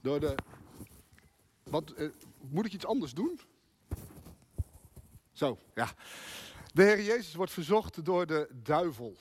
Door 0.00 0.20
de. 0.20 0.34
Wat, 1.62 1.90
eh, 1.90 2.08
moet 2.40 2.66
ik 2.66 2.72
iets 2.72 2.86
anders 2.86 3.14
doen? 3.14 3.40
Zo, 5.32 5.58
ja. 5.74 5.92
De 6.72 6.82
Heer 6.82 7.02
Jezus 7.02 7.34
wordt 7.34 7.52
verzocht 7.52 8.04
door 8.04 8.26
de 8.26 8.48
duivel, 8.62 9.16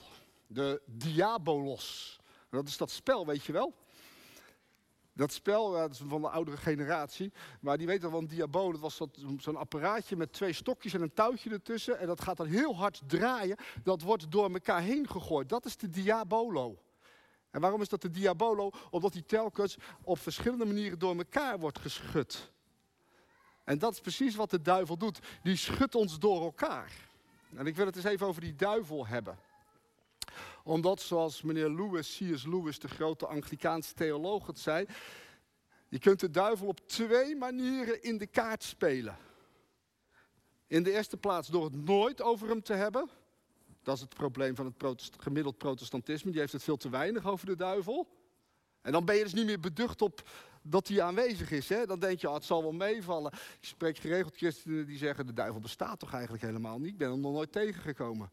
de 0.48 0.82
diabolos. 0.86 2.20
Dat 2.50 2.68
is 2.68 2.78
dat 2.78 2.92
spel, 2.92 3.26
weet 3.26 3.44
je 3.44 3.52
wel? 3.52 3.74
Dat 5.18 5.32
spel, 5.32 5.72
dat 5.72 5.92
is 5.92 6.02
van 6.08 6.22
de 6.22 6.30
oudere 6.30 6.58
generatie, 6.58 7.32
maar 7.60 7.78
die 7.78 7.88
weten 7.88 8.12
wel, 8.12 8.20
een 8.20 8.28
diabolo, 8.28 8.72
dat 8.72 8.82
was 8.82 9.02
zo'n 9.38 9.56
apparaatje 9.56 10.16
met 10.16 10.34
twee 10.34 10.54
stokjes 10.54 10.94
en 10.94 11.02
een 11.02 11.14
touwtje 11.14 11.50
ertussen. 11.50 12.00
En 12.00 12.08
dat 12.08 12.22
gaat 12.22 12.38
dan 12.38 12.48
heel 12.48 12.76
hard 12.76 13.02
draaien, 13.08 13.58
dat 13.84 14.02
wordt 14.02 14.32
door 14.32 14.54
elkaar 14.54 14.82
heen 14.82 15.10
gegooid. 15.10 15.50
Dat 15.50 15.66
is 15.66 15.78
de 15.78 15.90
diabolo. 15.90 16.78
En 17.52 17.62
waarom 17.62 17.82
is 17.82 17.90
dat 17.90 18.02
de 18.02 18.10
diabolo? 18.10 18.70
Omdat 18.90 19.14
die 19.14 19.26
telkens 19.26 19.78
op 20.04 20.20
verschillende 20.20 20.66
manieren 20.66 21.00
door 21.00 21.18
elkaar 21.18 21.60
wordt 21.60 21.80
geschud. 21.80 22.52
En 23.64 23.78
dat 23.80 23.94
is 23.94 24.00
precies 24.00 24.36
wat 24.36 24.50
de 24.50 24.62
duivel 24.62 24.98
doet. 24.98 25.20
Die 25.44 25.56
schudt 25.56 25.96
ons 25.96 26.20
door 26.20 26.42
elkaar. 26.42 26.92
En 27.56 27.68
ik 27.68 27.76
wil 27.76 27.86
het 27.86 27.96
eens 27.96 28.06
even 28.06 28.28
over 28.28 28.42
die 28.42 28.56
duivel 28.56 29.08
hebben. 29.08 29.38
Omdat, 30.68 31.02
zoals 31.02 31.42
meneer 31.42 31.70
Lewis, 31.70 32.18
C.S. 32.18 32.46
Lewis, 32.46 32.80
de 32.80 32.88
grote 32.88 33.28
Anglikaanse 33.28 33.94
theoloog, 33.94 34.48
het 34.48 34.60
zei. 34.60 34.86
Je 35.90 36.00
kunt 36.00 36.20
de 36.20 36.30
duivel 36.30 36.68
op 36.68 36.88
twee 36.88 37.36
manieren 37.36 38.04
in 38.04 38.18
de 38.18 38.28
kaart 38.28 38.64
spelen. 38.64 39.18
In 40.68 40.84
de 40.84 40.92
eerste 40.92 41.18
plaats 41.18 41.48
door 41.48 41.64
het 41.64 41.76
nooit 41.76 42.22
over 42.22 42.48
hem 42.48 42.62
te 42.62 42.74
hebben. 42.74 43.10
Dat 43.84 43.96
is 43.96 44.02
het 44.02 44.14
probleem 44.14 44.56
van 44.56 44.74
het 44.78 45.10
gemiddeld 45.20 45.58
protestantisme. 45.58 46.32
Die 46.32 46.40
heeft 46.40 46.54
het 46.54 46.64
veel 46.64 46.78
te 46.78 46.90
weinig 46.90 47.26
over 47.26 47.46
de 47.46 47.56
duivel. 47.56 48.08
En 48.82 48.92
dan 48.92 49.06
ben 49.06 49.16
je 49.16 49.24
dus 49.24 49.34
niet 49.34 49.46
meer 49.46 49.60
beducht 49.60 50.02
op 50.02 50.30
dat 50.62 50.88
hij 50.88 51.02
aanwezig 51.02 51.52
is. 51.52 51.70
Hè? 51.70 51.86
Dan 51.86 52.00
denk 52.00 52.20
je, 52.20 52.28
oh, 52.28 52.34
het 52.34 52.46
zal 52.46 52.62
wel 52.62 52.72
meevallen. 52.72 53.32
Ik 53.34 53.68
spreek 53.68 53.98
geregeld 53.98 54.36
christenen 54.36 54.86
die 54.86 54.98
zeggen, 54.98 55.26
de 55.26 55.34
duivel 55.34 55.60
bestaat 55.60 56.00
toch 56.00 56.14
eigenlijk 56.14 56.44
helemaal 56.44 56.80
niet. 56.80 56.92
Ik 56.92 56.98
ben 56.98 57.10
hem 57.10 57.20
nog 57.20 57.34
nooit 57.34 57.52
tegengekomen. 57.52 58.32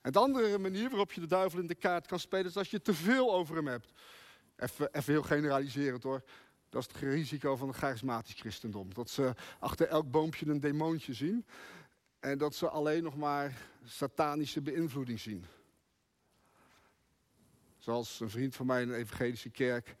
En 0.00 0.12
de 0.12 0.18
andere 0.18 0.58
manier 0.58 0.88
waarop 0.88 1.12
je 1.12 1.20
de 1.20 1.26
duivel 1.26 1.60
in 1.60 1.66
de 1.66 1.74
kaart 1.74 2.06
kan 2.06 2.20
spelen, 2.20 2.46
is 2.46 2.56
als 2.56 2.70
je 2.70 2.82
te 2.82 2.94
veel 2.94 3.34
over 3.34 3.56
hem 3.56 3.66
hebt. 3.66 3.92
Even, 4.56 4.88
even 4.92 5.12
heel 5.12 5.22
generaliserend 5.22 6.02
hoor. 6.02 6.22
Dat 6.68 6.82
is 6.82 6.88
het 6.92 7.02
risico 7.02 7.56
van 7.56 7.68
het 7.68 7.76
charismatisch 7.76 8.40
christendom. 8.40 8.94
Dat 8.94 9.10
ze 9.10 9.34
achter 9.58 9.88
elk 9.88 10.10
boompje 10.10 10.46
een 10.46 10.60
demoontje 10.60 11.12
zien. 11.12 11.46
En 12.20 12.38
dat 12.38 12.54
ze 12.54 12.68
alleen 12.68 13.02
nog 13.02 13.16
maar 13.16 13.56
satanische 13.84 14.62
beïnvloeding 14.62 15.20
zien. 15.20 15.44
Zoals 17.78 18.20
een 18.20 18.30
vriend 18.30 18.56
van 18.56 18.66
mij 18.66 18.82
in 18.82 18.88
de 18.88 18.94
evangelische 18.94 19.50
kerk 19.50 19.96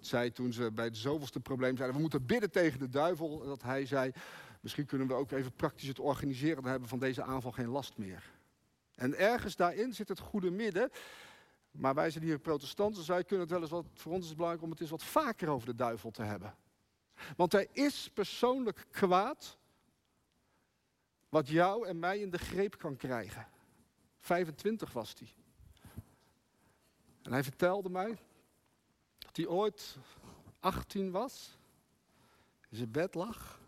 zei 0.00 0.32
toen 0.32 0.52
ze 0.52 0.72
bij 0.72 0.84
het 0.84 0.96
zoveelste 0.96 1.40
probleem 1.40 1.76
zeiden... 1.76 1.96
we 1.96 2.02
moeten 2.02 2.26
bidden 2.26 2.50
tegen 2.50 2.78
de 2.78 2.88
duivel. 2.88 3.44
Dat 3.44 3.62
hij 3.62 3.86
zei, 3.86 4.12
misschien 4.60 4.86
kunnen 4.86 5.06
we 5.06 5.14
ook 5.14 5.30
even 5.30 5.52
praktisch 5.52 5.88
het 5.88 5.98
organiseren... 5.98 6.64
hebben 6.64 6.88
van 6.88 6.98
deze 6.98 7.22
aanval 7.22 7.52
geen 7.52 7.68
last 7.68 7.96
meer. 7.96 8.30
En 8.94 9.18
ergens 9.18 9.56
daarin 9.56 9.94
zit 9.94 10.08
het 10.08 10.18
goede 10.18 10.50
midden... 10.50 10.90
Maar 11.70 11.94
wij 11.94 12.10
zijn 12.10 12.24
hier 12.24 12.38
protestanten, 12.38 12.98
dus 12.98 13.08
wij 13.08 13.24
kunnen 13.24 13.40
het 13.40 13.50
wel 13.50 13.60
eens 13.60 13.70
wat. 13.70 13.86
Voor 13.94 14.12
ons 14.12 14.22
is 14.22 14.28
het 14.28 14.36
belangrijk 14.36 14.64
om 14.64 14.70
het 14.70 14.80
eens 14.80 14.90
wat 14.90 15.04
vaker 15.04 15.48
over 15.48 15.66
de 15.66 15.74
duivel 15.74 16.10
te 16.10 16.22
hebben. 16.22 16.54
Want 17.36 17.54
er 17.54 17.66
is 17.72 18.10
persoonlijk 18.14 18.86
kwaad. 18.90 19.58
wat 21.28 21.48
jou 21.48 21.86
en 21.86 21.98
mij 21.98 22.18
in 22.18 22.30
de 22.30 22.38
greep 22.38 22.78
kan 22.78 22.96
krijgen. 22.96 23.48
25 24.18 24.92
was 24.92 25.14
hij. 25.18 25.34
En 27.22 27.32
hij 27.32 27.42
vertelde 27.42 27.90
mij 27.90 28.18
dat 29.18 29.36
hij 29.36 29.46
ooit 29.46 29.96
18 30.60 31.10
was, 31.10 31.58
in 32.68 32.76
zijn 32.76 32.90
bed 32.90 33.14
lag. 33.14 33.59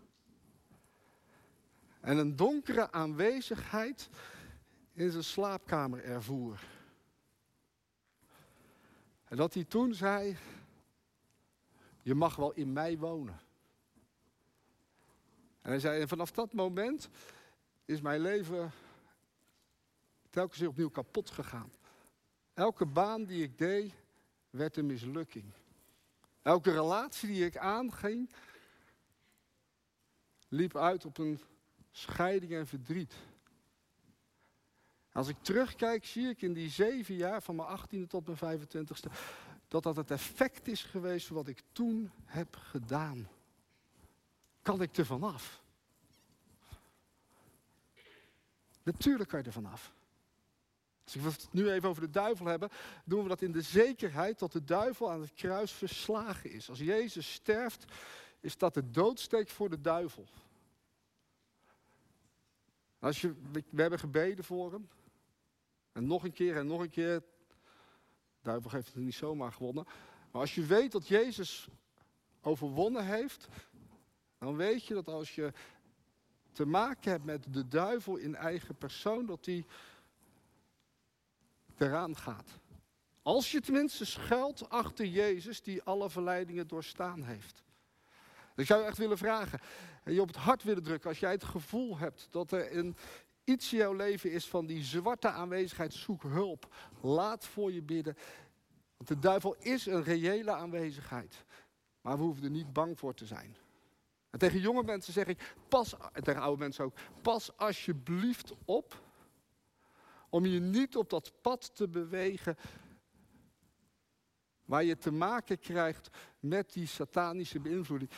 En 2.03 2.17
een 2.17 2.35
donkere 2.35 2.91
aanwezigheid 2.91 4.09
in 4.93 5.11
zijn 5.11 5.23
slaapkamer 5.23 6.03
ervoer. 6.03 6.59
En 9.23 9.37
dat 9.37 9.53
hij 9.53 9.63
toen 9.63 9.93
zei, 9.93 10.37
je 12.01 12.15
mag 12.15 12.35
wel 12.35 12.53
in 12.53 12.73
mij 12.73 12.97
wonen. 12.97 13.39
En 15.61 15.69
hij 15.69 15.79
zei, 15.79 16.01
en 16.01 16.07
vanaf 16.07 16.31
dat 16.31 16.53
moment 16.53 17.09
is 17.85 18.01
mijn 18.01 18.21
leven 18.21 18.71
telkens 20.29 20.59
weer 20.59 20.69
opnieuw 20.69 20.89
kapot 20.89 21.29
gegaan. 21.29 21.71
Elke 22.53 22.85
baan 22.85 23.25
die 23.25 23.43
ik 23.43 23.57
deed, 23.57 23.93
werd 24.49 24.77
een 24.77 24.85
mislukking. 24.85 25.51
Elke 26.41 26.71
relatie 26.71 27.27
die 27.27 27.45
ik 27.45 27.57
aanging, 27.57 28.29
liep 30.47 30.77
uit 30.77 31.05
op 31.05 31.17
een 31.17 31.39
scheiding 31.93 32.51
en 32.51 32.67
verdriet. 32.67 33.13
Als 35.11 35.27
ik 35.27 35.37
terugkijk, 35.41 36.05
zie 36.05 36.29
ik 36.29 36.41
in 36.41 36.53
die 36.53 36.69
zeven 36.69 37.15
jaar, 37.15 37.41
van 37.41 37.55
mijn 37.55 37.79
18e 37.79 38.07
tot 38.07 38.41
mijn 38.41 38.59
25e, 38.59 39.11
dat 39.67 39.83
dat 39.83 39.95
het 39.95 40.11
effect 40.11 40.67
is 40.67 40.83
geweest 40.83 41.27
van 41.27 41.35
wat 41.35 41.47
ik 41.47 41.61
toen 41.71 42.11
heb 42.25 42.55
gedaan. 42.55 43.27
Kan 44.61 44.81
ik 44.81 44.97
er 44.97 45.05
vanaf? 45.05 45.61
Natuurlijk 48.83 49.29
kan 49.29 49.39
je 49.39 49.45
er 49.45 49.51
vanaf. 49.51 49.93
Als 51.03 51.13
we 51.13 51.21
het 51.21 51.47
nu 51.51 51.69
even 51.69 51.89
over 51.89 52.01
de 52.01 52.09
duivel 52.09 52.45
hebben, 52.45 52.69
doen 53.05 53.23
we 53.23 53.29
dat 53.29 53.41
in 53.41 53.51
de 53.51 53.61
zekerheid 53.61 54.39
dat 54.39 54.51
de 54.51 54.63
duivel 54.63 55.11
aan 55.11 55.21
het 55.21 55.33
kruis 55.33 55.71
verslagen 55.71 56.51
is. 56.51 56.69
Als 56.69 56.79
Jezus 56.79 57.33
sterft, 57.33 57.85
is 58.39 58.57
dat 58.57 58.73
de 58.73 58.89
doodsteek 58.89 59.49
voor 59.49 59.69
de 59.69 59.81
duivel. 59.81 60.27
Als 63.03 63.21
je, 63.21 63.33
we 63.51 63.81
hebben 63.81 63.99
gebeden 63.99 64.43
voor 64.43 64.71
hem. 64.71 64.89
En 65.91 66.05
nog 66.05 66.23
een 66.23 66.33
keer 66.33 66.57
en 66.57 66.67
nog 66.67 66.81
een 66.81 66.89
keer. 66.89 67.19
De 67.19 67.25
duivel 68.41 68.71
heeft 68.71 68.93
het 68.93 68.95
niet 68.95 69.13
zomaar 69.13 69.51
gewonnen. 69.51 69.85
Maar 70.31 70.41
als 70.41 70.55
je 70.55 70.65
weet 70.65 70.91
dat 70.91 71.07
Jezus 71.07 71.67
overwonnen 72.41 73.05
heeft, 73.05 73.47
dan 74.37 74.55
weet 74.55 74.85
je 74.85 74.93
dat 74.93 75.07
als 75.07 75.35
je 75.35 75.53
te 76.51 76.65
maken 76.65 77.11
hebt 77.11 77.23
met 77.23 77.53
de 77.53 77.67
duivel 77.67 78.15
in 78.15 78.35
eigen 78.35 78.75
persoon, 78.75 79.25
dat 79.25 79.43
die 79.43 79.65
eraan 81.77 82.17
gaat. 82.17 82.49
Als 83.21 83.51
je 83.51 83.61
tenminste 83.61 84.05
schuilt 84.05 84.69
achter 84.69 85.05
Jezus 85.05 85.61
die 85.61 85.83
alle 85.83 86.09
verleidingen 86.09 86.67
doorstaan 86.67 87.23
heeft. 87.23 87.63
Ik 88.55 88.65
zou 88.65 88.81
je 88.81 88.87
echt 88.87 88.97
willen 88.97 89.17
vragen, 89.17 89.59
en 90.03 90.13
je 90.13 90.21
op 90.21 90.27
het 90.27 90.37
hart 90.37 90.63
willen 90.63 90.83
drukken, 90.83 91.09
als 91.09 91.19
jij 91.19 91.31
het 91.31 91.43
gevoel 91.43 91.97
hebt 91.97 92.27
dat 92.29 92.51
er 92.51 92.77
een, 92.77 92.95
iets 93.43 93.71
in 93.73 93.77
jouw 93.79 93.93
leven 93.93 94.31
is 94.31 94.47
van 94.47 94.65
die 94.65 94.83
zwarte 94.83 95.29
aanwezigheid, 95.29 95.93
zoek 95.93 96.23
hulp. 96.23 96.75
Laat 97.01 97.45
voor 97.45 97.71
je 97.71 97.81
bidden. 97.81 98.17
Want 98.97 99.09
de 99.09 99.19
duivel 99.19 99.55
is 99.59 99.85
een 99.85 100.03
reële 100.03 100.51
aanwezigheid. 100.51 101.45
Maar 102.01 102.17
we 102.17 102.23
hoeven 102.23 102.43
er 102.43 102.49
niet 102.49 102.73
bang 102.73 102.99
voor 102.99 103.13
te 103.13 103.25
zijn. 103.25 103.57
En 104.29 104.39
tegen 104.39 104.59
jonge 104.59 104.83
mensen 104.83 105.13
zeg 105.13 105.25
ik, 105.25 105.55
pas, 105.67 105.95
en 106.11 106.23
tegen 106.23 106.41
oude 106.41 106.59
mensen 106.59 106.85
ook, 106.85 106.97
pas 107.21 107.57
alsjeblieft 107.57 108.53
op 108.65 109.01
om 110.29 110.45
je 110.45 110.59
niet 110.59 110.95
op 110.97 111.09
dat 111.09 111.31
pad 111.41 111.75
te 111.75 111.87
bewegen 111.87 112.57
waar 114.65 114.83
je 114.83 114.97
te 114.97 115.11
maken 115.11 115.59
krijgt 115.59 116.09
met 116.39 116.73
die 116.73 116.87
satanische 116.87 117.59
beïnvloeding. 117.59 118.11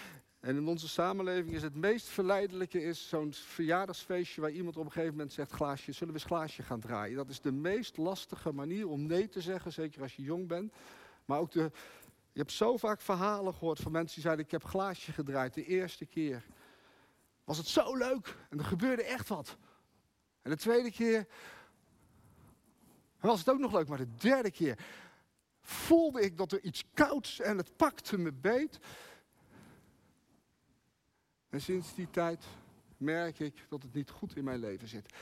En 0.46 0.56
in 0.56 0.68
onze 0.68 0.88
samenleving 0.88 1.56
is 1.56 1.62
het 1.62 1.75
meest 1.75 2.08
verleidelijke 2.08 2.84
is 2.84 3.10
zo'n 3.10 3.34
verjaardagsfeestje 3.34 4.42
waar 4.42 4.52
iemand 4.52 4.78
op 4.78 4.86
een 4.86 4.92
gegeven 4.92 5.16
moment 5.16 5.34
zegt, 5.34 5.52
glaasje, 5.52 5.92
zullen 5.92 6.14
we 6.14 6.20
eens 6.20 6.30
glaasje 6.30 6.64
gaan 6.64 6.80
draaien? 6.80 7.16
Dat 7.16 7.30
is 7.30 7.42
de 7.42 7.52
meest 7.52 7.98
lastige 7.98 8.52
manier 8.52 8.88
om 8.88 9.06
nee 9.06 9.30
te 9.30 9.42
zeggen, 9.42 9.74
zeker 9.74 10.02
als 10.02 10.16
je 10.16 10.22
jong 10.22 10.48
bent. 10.48 10.74
Maar 11.25 11.40
ook 11.40 11.52
de, 11.52 11.72
je 12.32 12.40
hebt 12.40 12.52
zo 12.52 12.78
vaak 12.78 13.02
verhalen 13.02 13.54
gehoord 13.54 13.80
van 13.80 13.92
mensen 13.92 14.14
die 14.14 14.24
zeiden, 14.24 14.46
ik 14.46 14.52
heb 14.52 14.64
glaasje 14.64 15.12
gedraaid 15.12 15.54
de 15.54 15.66
eerste 15.66 16.06
keer. 16.06 16.44
Was 17.44 17.58
het 17.58 17.68
zo 17.68 17.96
leuk 17.96 18.36
en 18.50 18.60
er 18.60 18.66
gebeurde 18.66 19.04
echt 19.04 19.28
wat. 19.28 19.58
En 20.42 20.52
de 20.52 20.58
tweede 20.58 20.92
keer 20.92 21.28
was 23.20 23.40
het 23.40 23.50
ook 23.50 23.60
nog 23.60 23.74
leuk, 23.74 23.88
maar 23.88 23.98
de 23.98 24.16
derde 24.18 24.52
keer 24.52 24.78
voelde 25.62 26.22
ik 26.22 26.38
dat 26.38 26.52
er 26.52 26.62
iets 26.62 26.84
kouds 26.94 27.40
en 27.40 27.58
het 27.58 27.75
pakte 27.75 28.18
me 28.18 28.32
beet. 28.32 28.80
En 31.56 31.62
sinds 31.62 31.96
die 31.96 32.10
tijd 32.10 32.46
merk 32.98 33.40
ik 33.40 33.66
dat 33.70 33.84
het 33.84 33.94
niet 33.94 34.10
goed 34.10 34.36
in 34.36 34.44
mijn 34.44 34.60
leven 34.60 34.88
zit. 34.88 35.14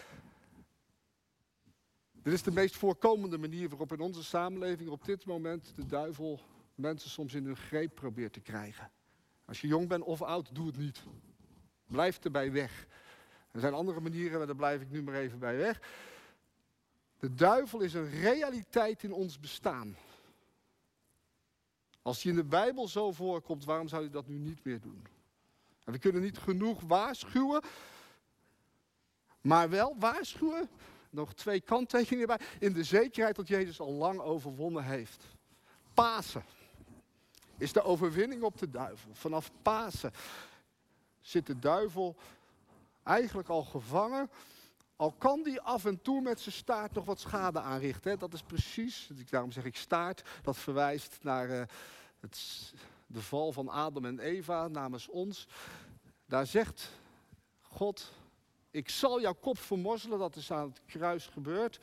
Dit 2.11 2.33
is 2.33 2.43
de 2.43 2.51
meest 2.51 2.75
voorkomende 2.75 3.37
manier 3.37 3.69
waarop 3.69 3.91
in 3.93 3.99
onze 3.99 4.23
samenleving 4.23 4.89
op 4.89 5.05
dit 5.05 5.25
moment 5.25 5.75
de 5.75 5.85
duivel 5.85 6.39
mensen 6.75 7.09
soms 7.09 7.33
in 7.33 7.45
hun 7.45 7.55
greep 7.55 7.95
probeert 7.95 8.33
te 8.33 8.39
krijgen. 8.39 8.91
Als 9.45 9.61
je 9.61 9.67
jong 9.67 9.87
bent 9.87 10.03
of 10.03 10.21
oud, 10.21 10.55
doe 10.55 10.67
het 10.67 10.77
niet. 10.77 11.03
Blijf 11.87 12.19
erbij 12.23 12.51
weg. 12.51 12.87
Er 13.51 13.59
zijn 13.59 13.73
andere 13.73 13.99
manieren, 13.99 14.37
maar 14.37 14.47
daar 14.47 14.55
blijf 14.55 14.81
ik 14.81 14.89
nu 14.89 15.03
maar 15.03 15.15
even 15.15 15.39
bij 15.39 15.57
weg. 15.57 15.81
De 17.19 17.33
duivel 17.33 17.79
is 17.79 17.93
een 17.93 18.09
realiteit 18.09 19.03
in 19.03 19.13
ons 19.13 19.39
bestaan. 19.39 19.95
Als 22.01 22.23
hij 22.23 22.31
in 22.31 22.37
de 22.37 22.45
Bijbel 22.45 22.87
zo 22.87 23.11
voorkomt, 23.11 23.65
waarom 23.65 23.87
zou 23.87 24.01
hij 24.01 24.11
dat 24.11 24.27
nu 24.27 24.37
niet 24.37 24.63
meer 24.63 24.81
doen? 24.81 25.12
We 25.83 25.99
kunnen 25.99 26.21
niet 26.21 26.37
genoeg 26.37 26.81
waarschuwen, 26.81 27.61
maar 29.41 29.69
wel 29.69 29.95
waarschuwen, 29.99 30.69
nog 31.09 31.33
twee 31.33 31.61
kanttekeningen 31.61 32.29
erbij, 32.29 32.47
in 32.59 32.73
de 32.73 32.83
zekerheid 32.83 33.35
dat 33.35 33.47
Jezus 33.47 33.79
al 33.79 33.91
lang 33.91 34.19
overwonnen 34.19 34.83
heeft. 34.83 35.23
Pasen 35.93 36.43
is 37.57 37.73
de 37.73 37.83
overwinning 37.83 38.43
op 38.43 38.57
de 38.57 38.69
duivel. 38.69 39.09
Vanaf 39.13 39.51
Pasen 39.61 40.11
zit 41.21 41.45
de 41.45 41.59
duivel 41.59 42.15
eigenlijk 43.03 43.49
al 43.49 43.63
gevangen. 43.63 44.29
Al 44.95 45.11
kan 45.11 45.43
die 45.43 45.61
af 45.61 45.85
en 45.85 46.01
toe 46.01 46.21
met 46.21 46.39
zijn 46.39 46.55
staart 46.55 46.93
nog 46.93 47.05
wat 47.05 47.19
schade 47.19 47.59
aanrichten. 47.59 48.11
Hè. 48.11 48.17
Dat 48.17 48.33
is 48.33 48.43
precies, 48.43 49.09
daarom 49.29 49.51
zeg 49.51 49.65
ik 49.65 49.75
staart, 49.75 50.23
dat 50.41 50.57
verwijst 50.57 51.17
naar 51.21 51.49
uh, 51.49 51.61
het, 52.19 52.73
de 53.13 53.21
val 53.21 53.51
van 53.51 53.69
Adam 53.69 54.05
en 54.05 54.19
Eva 54.19 54.67
namens 54.67 55.07
ons. 55.07 55.47
Daar 56.25 56.47
zegt 56.47 56.91
God, 57.61 58.11
ik 58.71 58.89
zal 58.89 59.21
jouw 59.21 59.33
kop 59.33 59.57
vermorzelen, 59.57 60.19
dat 60.19 60.35
is 60.35 60.51
aan 60.51 60.67
het 60.67 60.81
kruis 60.85 61.27
gebeurd. 61.27 61.79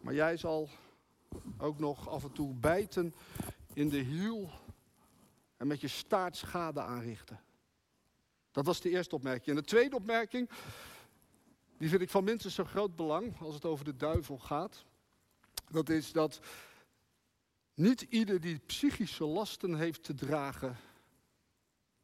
Maar 0.00 0.14
jij 0.14 0.36
zal 0.36 0.68
ook 1.58 1.78
nog 1.78 2.08
af 2.08 2.24
en 2.24 2.32
toe 2.32 2.54
bijten 2.54 3.14
in 3.72 3.88
de 3.88 3.98
hiel 3.98 4.50
en 5.56 5.66
met 5.66 5.80
je 5.80 5.88
staart 5.88 6.36
schade 6.36 6.80
aanrichten. 6.80 7.40
Dat 8.50 8.66
was 8.66 8.80
de 8.80 8.90
eerste 8.90 9.14
opmerking. 9.14 9.46
En 9.46 9.62
de 9.62 9.68
tweede 9.68 9.96
opmerking, 9.96 10.50
die 11.78 11.88
vind 11.88 12.02
ik 12.02 12.10
van 12.10 12.24
minstens 12.24 12.54
zo 12.54 12.64
groot 12.64 12.96
belang 12.96 13.40
als 13.40 13.54
het 13.54 13.64
over 13.64 13.84
de 13.84 13.96
duivel 13.96 14.38
gaat. 14.38 14.84
Dat 15.68 15.88
is 15.88 16.12
dat 16.12 16.40
niet 17.74 18.00
ieder 18.00 18.40
die 18.40 18.58
psychische 18.66 19.24
lasten 19.24 19.74
heeft 19.74 20.02
te 20.02 20.14
dragen, 20.14 20.76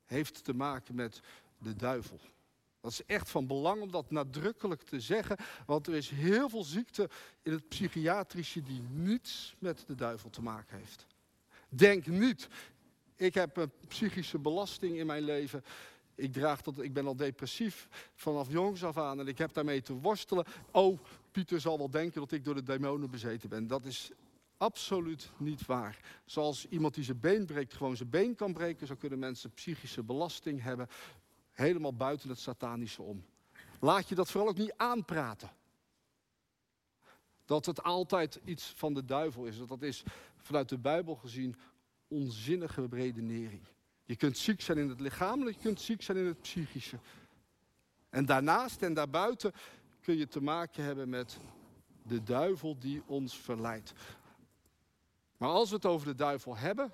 heeft 0.05 0.45
te 0.45 0.55
maken 0.55 0.95
met 0.95 1.21
de 1.59 1.77
duivel. 1.77 2.21
Dat 2.81 2.91
is 2.91 3.05
echt 3.05 3.31
van 3.31 3.47
belang 3.47 3.83
om 3.83 3.91
dat 3.91 4.11
nadrukkelijk 4.11 4.83
te 4.83 5.01
zeggen, 5.01 5.37
want 5.67 5.87
er 5.87 5.95
is 5.95 6.11
heel 6.11 6.49
veel 6.49 6.65
ziekte 6.65 7.09
in 7.43 7.53
het 7.53 7.69
psychiatrische 7.69 8.63
die 8.63 8.83
niets 8.93 9.57
met 9.59 9.85
de 9.87 9.95
duivel 9.95 10.31
te 10.31 10.43
maken 10.43 10.77
heeft. 10.77 11.07
Denk 11.69 12.07
niet, 12.07 12.49
ik 13.17 13.35
heb 13.35 13.57
een 13.57 13.73
psychische 13.89 14.39
belasting 14.39 14.97
in 14.97 15.07
mijn 15.07 15.23
leven. 15.23 15.65
Ik, 16.15 16.33
draag 16.33 16.63
tot, 16.63 16.83
ik 16.83 16.93
ben 16.93 17.07
al 17.07 17.17
depressief 17.17 17.89
vanaf 18.15 18.51
jongs 18.51 18.85
af 18.85 18.99
aan 18.99 19.21
en 19.21 19.27
ik 19.27 19.39
heb 19.39 19.53
daarmee 19.53 19.83
te 19.83 19.93
worstelen. 19.93 20.45
Oh, 20.71 20.99
Pieter 21.31 21.61
zal 21.61 21.79
wel 21.79 21.91
denken 21.91 22.21
dat 22.21 22.33
ik 22.33 22.45
door 22.45 22.55
de 22.55 22.63
demonen 22.63 23.11
bezeten 23.11 23.49
ben. 23.49 23.67
Dat 23.67 23.85
is 23.85 24.11
absoluut 24.59 25.31
niet 25.37 25.67
waar. 25.67 25.99
Zoals 26.25 26.67
iemand 26.69 26.95
die 26.95 27.05
zijn 27.05 27.21
been 27.21 27.47
breekt 27.47 27.75
gewoon 27.75 27.97
zijn 27.97 28.11
been 28.11 28.35
kan 28.35 28.53
breken, 28.53 28.87
zo 28.87 28.95
kunnen 28.95 29.19
mensen 29.19 29.51
psychische 29.51 30.03
belasting 30.03 30.63
hebben. 30.63 30.89
Helemaal 31.51 31.95
buiten 31.95 32.29
het 32.29 32.39
satanische 32.39 33.03
om. 33.03 33.25
Laat 33.81 34.09
je 34.09 34.15
dat 34.15 34.31
vooral 34.31 34.51
ook 34.51 34.57
niet 34.57 34.75
aanpraten. 34.77 35.51
Dat 37.45 37.67
het 37.67 37.83
altijd 37.83 38.41
iets 38.45 38.73
van 38.77 38.95
de 38.95 39.05
duivel 39.05 39.45
is. 39.45 39.67
Dat 39.67 39.83
is 39.83 40.03
vanuit 40.37 40.69
de 40.69 40.79
Bijbel 40.79 41.15
gezien 41.15 41.57
onzinnige 42.09 42.87
redenering. 42.91 43.63
Je 44.05 44.17
kunt 44.17 44.39
ziek 44.39 44.61
zijn 44.61 44.79
in 44.79 44.89
het 44.89 45.01
lichamelijk, 45.01 45.57
je 45.57 45.63
kunt 45.63 45.81
ziek 45.81 46.03
zijn 46.03 46.19
in 46.19 46.27
het 46.27 46.41
psychische. 46.41 46.99
En 48.11 48.27
daarnaast 48.27 48.83
en 48.83 48.95
daarbuiten 48.95 49.53
kun 50.01 50.17
je 50.17 50.29
te 50.29 50.43
maken 50.43 50.85
hebben 50.85 51.09
met 51.09 51.39
de 52.03 52.23
duivel 52.23 52.79
die 52.79 53.03
ons 53.07 53.39
verleidt. 53.39 53.93
Maar 55.39 55.49
als 55.49 55.69
we 55.69 55.75
het 55.75 55.87
over 55.87 56.07
de 56.07 56.15
duivel 56.15 56.57
hebben, 56.57 56.93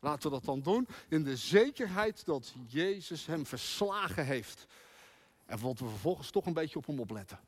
laten 0.00 0.30
we 0.30 0.36
dat 0.36 0.44
dan 0.44 0.60
doen 0.60 0.88
in 1.08 1.24
de 1.24 1.36
zekerheid 1.36 2.24
dat 2.24 2.54
Jezus 2.66 3.26
hem 3.26 3.46
verslagen 3.46 4.26
heeft. 4.26 4.66
En 5.46 5.60
dat 5.60 5.78
we 5.78 5.88
vervolgens 5.88 6.30
toch 6.30 6.46
een 6.46 6.52
beetje 6.52 6.78
op 6.78 6.86
hem 6.86 7.00
opletten. 7.00 7.40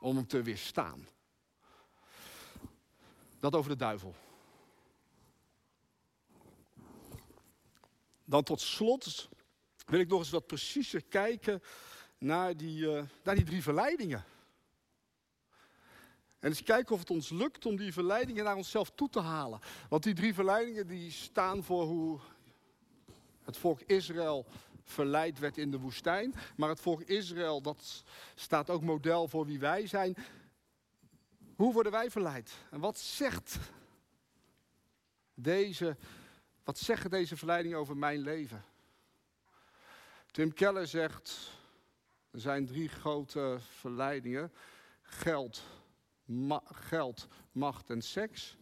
Om 0.00 0.16
hem 0.16 0.26
te 0.26 0.42
weerstaan. 0.42 1.08
Dat 3.38 3.54
over 3.54 3.70
de 3.70 3.76
duivel. 3.76 4.14
Dan 8.24 8.42
tot 8.42 8.60
slot 8.60 9.28
wil 9.86 10.00
ik 10.00 10.08
nog 10.08 10.18
eens 10.18 10.30
wat 10.30 10.46
preciezer 10.46 11.04
kijken 11.04 11.62
naar 12.18 12.56
die, 12.56 12.80
uh, 12.80 13.02
naar 13.22 13.34
die 13.34 13.44
drie 13.44 13.62
verleidingen. 13.62 14.24
En 16.38 16.48
eens 16.48 16.62
kijken 16.62 16.94
of 16.94 17.00
het 17.00 17.10
ons 17.10 17.30
lukt 17.30 17.66
om 17.66 17.76
die 17.76 17.92
verleidingen 17.92 18.44
naar 18.44 18.56
onszelf 18.56 18.90
toe 18.90 19.08
te 19.08 19.20
halen. 19.20 19.60
Want 19.88 20.02
die 20.02 20.14
drie 20.14 20.34
verleidingen 20.34 20.86
die 20.86 21.10
staan 21.10 21.64
voor 21.64 21.84
hoe 21.84 22.20
het 23.42 23.56
volk 23.56 23.80
Israël 23.80 24.46
verleid 24.84 25.38
werd 25.38 25.58
in 25.58 25.70
de 25.70 25.78
woestijn. 25.78 26.34
Maar 26.56 26.68
het 26.68 26.80
volk 26.80 27.00
Israël, 27.00 27.60
dat 27.60 28.04
staat 28.34 28.70
ook 28.70 28.82
model 28.82 29.28
voor 29.28 29.46
wie 29.46 29.58
wij 29.58 29.86
zijn. 29.86 30.16
Hoe 31.56 31.72
worden 31.72 31.92
wij 31.92 32.10
verleid? 32.10 32.52
En 32.70 32.80
wat 32.80 32.98
zegt 32.98 33.58
deze 35.34 35.96
wat 36.68 36.78
zeggen 36.78 37.10
deze 37.10 37.36
verleidingen 37.36 37.78
over 37.78 37.96
mijn 37.96 38.20
leven? 38.20 38.64
Tim 40.30 40.54
Keller 40.54 40.86
zegt, 40.86 41.50
er 42.30 42.40
zijn 42.40 42.66
drie 42.66 42.88
grote 42.88 43.58
verleidingen. 43.60 44.52
Geld, 45.02 45.62
geld 46.64 47.26
macht 47.52 47.90
en 47.90 48.02
seks. 48.02 48.56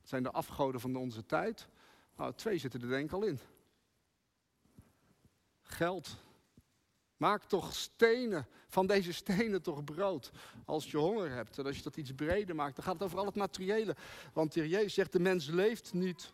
Dat 0.00 0.08
zijn 0.08 0.22
de 0.22 0.30
afgoden 0.30 0.80
van 0.80 0.96
onze 0.96 1.26
tijd. 1.26 1.68
Nou, 2.16 2.32
twee 2.34 2.58
zitten 2.58 2.80
er 2.80 2.88
denk 2.88 3.04
ik 3.04 3.12
al 3.12 3.24
in. 3.24 3.38
Geld. 5.60 6.16
Maak 7.16 7.44
toch 7.44 7.74
stenen, 7.74 8.46
van 8.68 8.86
deze 8.86 9.12
stenen 9.12 9.62
toch 9.62 9.84
brood. 9.84 10.30
Als 10.64 10.90
je 10.90 10.96
honger 10.96 11.30
hebt 11.30 11.58
en 11.58 11.66
als 11.66 11.76
je 11.76 11.82
dat 11.82 11.96
iets 11.96 12.14
breder 12.14 12.54
maakt, 12.54 12.76
dan 12.76 12.84
gaat 12.84 12.94
het 12.94 13.02
over 13.02 13.18
al 13.18 13.26
het 13.26 13.34
materiële. 13.34 13.96
Want 14.32 14.52
de 14.52 14.68
Jezus 14.68 14.94
zegt, 14.94 15.12
de 15.12 15.20
mens 15.20 15.46
leeft 15.46 15.92
niet 15.92 16.32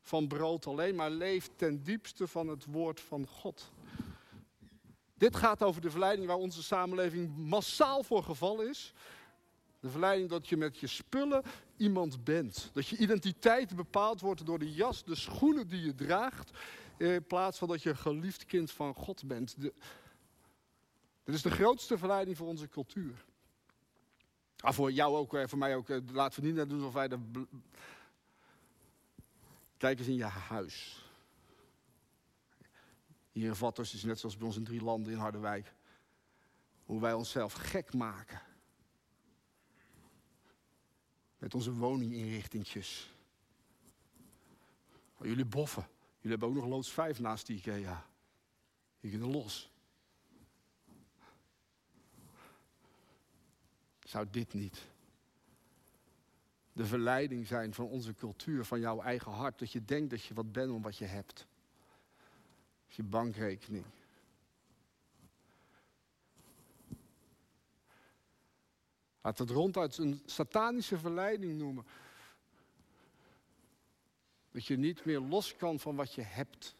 van 0.00 0.28
brood 0.28 0.66
alleen, 0.66 0.94
maar 0.94 1.10
leeft 1.10 1.50
ten 1.56 1.82
diepste 1.82 2.26
van 2.26 2.48
het 2.48 2.64
woord 2.64 3.00
van 3.00 3.26
God. 3.26 3.70
Dit 5.14 5.36
gaat 5.36 5.62
over 5.62 5.80
de 5.80 5.90
verleiding 5.90 6.26
waar 6.26 6.36
onze 6.36 6.62
samenleving 6.62 7.36
massaal 7.36 8.02
voor 8.02 8.22
gevallen 8.22 8.68
is. 8.68 8.92
De 9.86 9.92
verleiding 9.92 10.30
dat 10.30 10.48
je 10.48 10.56
met 10.56 10.78
je 10.78 10.86
spullen 10.86 11.42
iemand 11.76 12.24
bent. 12.24 12.70
Dat 12.72 12.86
je 12.86 12.96
identiteit 12.96 13.76
bepaald 13.76 14.20
wordt 14.20 14.46
door 14.46 14.58
de 14.58 14.72
jas, 14.72 15.04
de 15.04 15.14
schoenen 15.14 15.68
die 15.68 15.84
je 15.84 15.94
draagt. 15.94 16.50
In 16.98 17.26
plaats 17.26 17.58
van 17.58 17.68
dat 17.68 17.82
je 17.82 17.90
een 17.90 17.96
geliefd 17.96 18.44
kind 18.44 18.70
van 18.70 18.94
God 18.94 19.26
bent. 19.26 19.60
De, 19.60 19.74
is 21.24 21.42
de 21.42 21.50
grootste 21.50 21.98
verleiding 21.98 22.36
voor 22.36 22.46
onze 22.46 22.68
cultuur. 22.68 23.24
Ah, 24.58 24.72
voor 24.72 24.92
jou 24.92 25.16
ook, 25.16 25.48
voor 25.48 25.58
mij 25.58 25.76
ook. 25.76 25.88
Eh, 25.88 25.98
laten 26.12 26.40
we 26.40 26.46
niet 26.46 26.56
net 26.56 26.68
doen 26.68 26.78
alsof 26.78 26.94
wij 26.94 27.08
de 27.08 27.18
Kijk 29.76 29.98
eens 29.98 30.08
in 30.08 30.16
je 30.16 30.24
huis. 30.24 31.04
Hier 33.32 33.46
in 33.46 33.54
Vatters 33.54 33.94
is 33.94 34.04
net 34.04 34.18
zoals 34.18 34.36
bij 34.36 34.46
ons 34.46 34.56
in 34.56 34.64
drie 34.64 34.82
landen 34.82 35.12
in 35.12 35.18
Harderwijk. 35.18 35.74
Hoe 36.84 37.00
wij 37.00 37.12
onszelf 37.12 37.52
gek 37.52 37.94
maken. 37.94 38.54
Met 41.46 41.54
onze 41.54 41.72
woninginrichtingjes. 41.72 43.14
Jullie 45.20 45.44
boffen. 45.44 45.86
Jullie 46.20 46.38
hebben 46.38 46.48
ook 46.48 46.54
nog 46.54 46.66
loods 46.66 46.92
5 46.92 47.20
naast 47.20 47.46
die 47.46 47.56
IKEA. 47.56 48.06
Je 49.00 49.10
kunt 49.10 49.22
er 49.22 49.28
los. 49.28 49.72
Zou 54.04 54.26
dit 54.30 54.52
niet 54.52 54.82
de 56.72 56.86
verleiding 56.86 57.46
zijn 57.46 57.74
van 57.74 57.86
onze 57.86 58.14
cultuur, 58.14 58.64
van 58.64 58.80
jouw 58.80 59.00
eigen 59.00 59.32
hart. 59.32 59.58
Dat 59.58 59.72
je 59.72 59.84
denkt 59.84 60.10
dat 60.10 60.22
je 60.22 60.34
wat 60.34 60.52
bent 60.52 60.70
om 60.70 60.82
wat 60.82 60.96
je 60.96 61.04
hebt. 61.04 61.46
Je 62.86 63.02
bankrekening. 63.02 63.84
Laat 69.26 69.38
het 69.38 69.50
ronduit 69.50 69.98
een 69.98 70.22
satanische 70.26 70.98
verleiding 70.98 71.58
noemen. 71.58 71.86
Dat 74.50 74.66
je 74.66 74.76
niet 74.76 75.04
meer 75.04 75.20
los 75.20 75.56
kan 75.56 75.80
van 75.80 75.96
wat 75.96 76.14
je 76.14 76.22
hebt. 76.22 76.76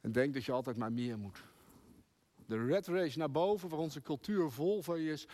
En 0.00 0.12
denk 0.12 0.34
dat 0.34 0.44
je 0.44 0.52
altijd 0.52 0.76
maar 0.76 0.92
meer 0.92 1.18
moet. 1.18 1.42
De 2.46 2.64
red 2.64 2.86
race 2.86 3.18
naar 3.18 3.30
boven, 3.30 3.68
waar 3.68 3.78
onze 3.78 4.02
cultuur 4.02 4.50
vol 4.50 4.82
van 4.82 4.98
is. 4.98 5.26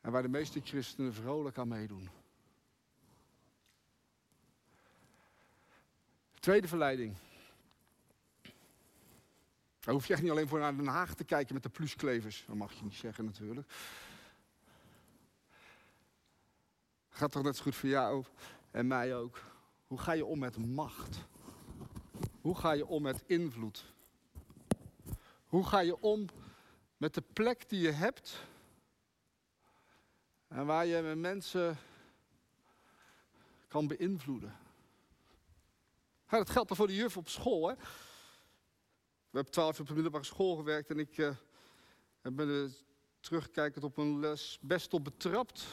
En 0.00 0.12
waar 0.12 0.22
de 0.22 0.28
meeste 0.28 0.60
christenen 0.60 1.14
vrolijk 1.14 1.58
aan 1.58 1.68
meedoen. 1.68 2.08
Tweede 6.40 6.68
verleiding. 6.68 7.16
Dan 9.84 9.94
hoef 9.94 10.06
je 10.06 10.12
echt 10.12 10.22
niet 10.22 10.30
alleen 10.30 10.48
voor 10.48 10.58
naar 10.58 10.76
Den 10.76 10.86
Haag 10.86 11.14
te 11.14 11.24
kijken 11.24 11.54
met 11.54 11.62
de 11.62 11.68
plusklevers. 11.68 12.44
Dat 12.46 12.56
mag 12.56 12.72
je 12.72 12.82
niet 12.82 12.94
zeggen 12.94 13.24
natuurlijk. 13.24 13.72
Gaat 17.08 17.32
toch 17.32 17.42
net 17.42 17.56
zo 17.56 17.62
goed 17.62 17.74
voor 17.74 17.88
jou 17.88 18.24
en 18.70 18.86
mij 18.86 19.16
ook. 19.16 19.40
Hoe 19.86 19.98
ga 19.98 20.12
je 20.12 20.24
om 20.24 20.38
met 20.38 20.56
macht? 20.56 21.18
Hoe 22.40 22.56
ga 22.56 22.72
je 22.72 22.86
om 22.86 23.02
met 23.02 23.22
invloed? 23.26 23.84
Hoe 25.46 25.66
ga 25.66 25.80
je 25.80 26.00
om 26.00 26.26
met 26.96 27.14
de 27.14 27.22
plek 27.32 27.68
die 27.68 27.80
je 27.80 27.90
hebt 27.90 28.44
en 30.48 30.66
waar 30.66 30.86
je 30.86 31.02
mensen 31.02 31.78
kan 33.68 33.86
beïnvloeden? 33.86 34.56
Ja, 36.28 36.38
dat 36.38 36.50
geldt 36.50 36.68
dan 36.68 36.76
voor 36.76 36.86
de 36.86 36.94
juf 36.94 37.16
op 37.16 37.28
school. 37.28 37.68
Hè? 37.68 37.74
We 39.32 39.38
hebben 39.38 39.52
twaalf 39.56 39.72
jaar 39.72 39.80
op 39.80 39.86
de 39.86 39.94
middelbare 39.94 40.24
school 40.24 40.56
gewerkt 40.56 40.90
en 40.90 40.98
ik 40.98 41.16
uh, 41.16 41.30
ben 42.22 42.48
er 42.48 42.70
terugkijkend 43.20 43.84
op 43.84 43.96
een 43.96 44.20
les 44.20 44.58
best 44.62 44.94
op 44.94 45.04
betrapt. 45.04 45.66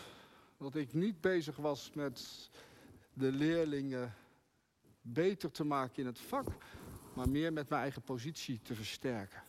Dat 0.58 0.76
ik 0.76 0.94
niet 0.94 1.22
bezig 1.22 1.56
was 1.56 1.92
met 1.94 2.50
de 3.14 3.32
leerlingen 3.32 4.14
beter 5.02 5.52
te 5.52 5.64
maken 5.64 5.96
in 5.96 6.06
het 6.06 6.20
vak, 6.20 6.48
maar 7.14 7.30
meer 7.30 7.54
met 7.54 7.70
mijn 7.70 7.82
eigen 7.82 8.02
positie 8.02 8.62
te 8.62 8.76
versterken. 8.76 9.44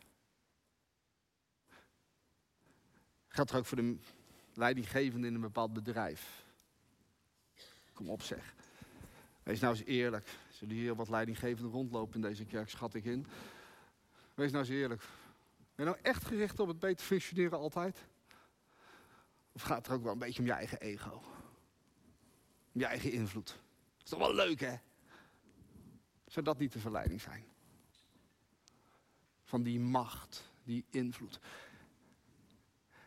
Geldt 3.29 3.51
er 3.51 3.57
ook 3.57 3.67
voor 3.67 3.77
de 3.77 3.99
leidinggevende 4.55 5.27
in 5.27 5.35
een 5.35 5.41
bepaald 5.41 5.73
bedrijf. 5.73 6.45
Kom 7.93 8.09
op 8.09 8.23
zeg. 8.23 8.55
Wees 9.43 9.61
nou 9.61 9.75
eens 9.75 9.85
eerlijk. 9.85 10.29
Zullen 10.49 10.75
hier 10.75 10.95
wat 10.95 11.09
leidinggevenden 11.09 11.73
rondlopen 11.73 12.15
in 12.15 12.29
deze 12.29 12.45
kerk, 12.45 12.69
schat 12.69 12.95
ik 12.95 13.05
in. 13.05 13.27
Wees 14.41 14.51
nou 14.51 14.65
eens 14.65 14.75
eerlijk. 14.75 15.01
Ben 15.75 15.85
je 15.87 15.93
nou 15.93 15.99
echt 16.03 16.25
gericht 16.25 16.61
op 16.61 16.69
het 16.69 16.79
beter 16.79 17.07
functioneren 17.07 17.59
altijd? 17.59 17.99
Of 19.53 19.63
gaat 19.63 19.77
het 19.77 19.87
er 19.87 19.93
ook 19.93 20.03
wel 20.03 20.13
een 20.13 20.19
beetje 20.19 20.41
om 20.41 20.47
je 20.47 20.53
eigen 20.53 20.81
ego? 20.81 21.23
Om 22.73 22.81
je 22.81 22.85
eigen 22.85 23.13
invloed? 23.13 23.47
Dat 23.47 24.05
is 24.05 24.11
toch 24.11 24.19
wel 24.19 24.35
leuk, 24.35 24.61
hè? 24.61 24.77
Zou 26.27 26.45
dat 26.45 26.59
niet 26.59 26.73
de 26.73 26.79
verleiding 26.79 27.21
zijn? 27.21 27.45
Van 29.45 29.63
die 29.63 29.81
macht, 29.81 30.51
die 30.65 30.85
invloed. 30.91 31.39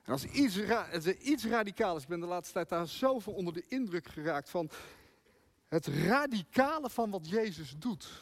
En 0.04 0.12
als 0.12 0.26
iets, 0.26 0.72
als 0.92 1.06
iets 1.06 1.46
radicaal 1.46 1.96
is, 1.96 2.04
ik 2.04 2.10
ben 2.10 2.20
de 2.20 2.26
laatste 2.26 2.54
tijd 2.54 2.70
daar 2.70 2.88
zoveel 2.88 3.34
onder 3.34 3.54
de 3.54 3.66
indruk 3.68 4.08
geraakt 4.08 4.50
van 4.50 4.70
het 5.68 5.88
radicale 5.88 6.90
van 6.90 7.10
wat 7.10 7.30
Jezus 7.30 7.76
doet. 7.78 8.22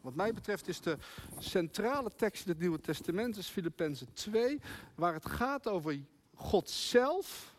Wat 0.00 0.14
mij 0.14 0.32
betreft 0.32 0.68
is 0.68 0.80
de 0.80 0.98
centrale 1.38 2.10
tekst 2.16 2.44
in 2.44 2.50
het 2.50 2.60
Nieuwe 2.60 2.80
Testament, 2.80 3.36
is 3.36 3.48
Filippenzen 3.48 4.12
2, 4.12 4.60
waar 4.94 5.14
het 5.14 5.26
gaat 5.26 5.68
over 5.68 5.98
God 6.34 6.70
zelf, 6.70 7.54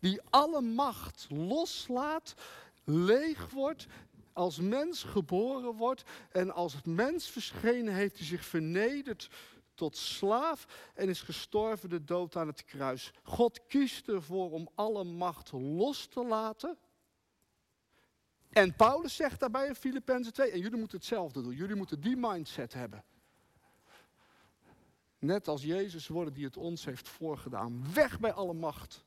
die 0.00 0.20
alle 0.30 0.60
macht 0.60 1.26
loslaat, 1.28 2.34
leeg 2.84 3.50
wordt, 3.50 3.86
als 4.32 4.58
mens 4.58 5.02
geboren 5.02 5.74
wordt 5.74 6.02
en 6.32 6.50
als 6.50 6.82
mens 6.84 7.30
verschenen 7.30 7.94
heeft 7.94 8.16
hij 8.16 8.26
zich 8.26 8.44
vernederd 8.44 9.30
tot 9.74 9.96
slaaf 9.96 10.90
en 10.94 11.08
is 11.08 11.20
gestorven 11.20 11.88
de 11.88 12.04
dood 12.04 12.36
aan 12.36 12.46
het 12.46 12.64
kruis. 12.64 13.12
God 13.22 13.66
kiest 13.66 14.08
ervoor 14.08 14.50
om 14.50 14.68
alle 14.74 15.04
macht 15.04 15.52
los 15.52 16.06
te 16.06 16.24
laten 16.24 16.78
en 18.50 18.74
Paulus 18.74 19.16
zegt 19.16 19.40
daarbij 19.40 19.66
in 19.66 19.74
Filippenzen 19.74 20.32
2, 20.32 20.50
en 20.50 20.60
jullie 20.60 20.78
moeten 20.78 20.98
hetzelfde 20.98 21.42
doen. 21.42 21.54
Jullie 21.54 21.76
moeten 21.76 22.00
die 22.00 22.16
mindset 22.16 22.72
hebben. 22.72 23.04
Net 25.18 25.48
als 25.48 25.62
Jezus 25.62 26.08
worden 26.08 26.34
die 26.34 26.44
het 26.44 26.56
ons 26.56 26.84
heeft 26.84 27.08
voorgedaan. 27.08 27.92
Weg 27.92 28.20
bij 28.20 28.32
alle 28.32 28.54
macht. 28.54 29.04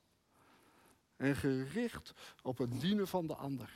En 1.16 1.36
gericht 1.36 2.14
op 2.42 2.58
het 2.58 2.82
dienen 2.82 3.08
van 3.08 3.28
de 3.28 3.36
ander. 3.36 3.70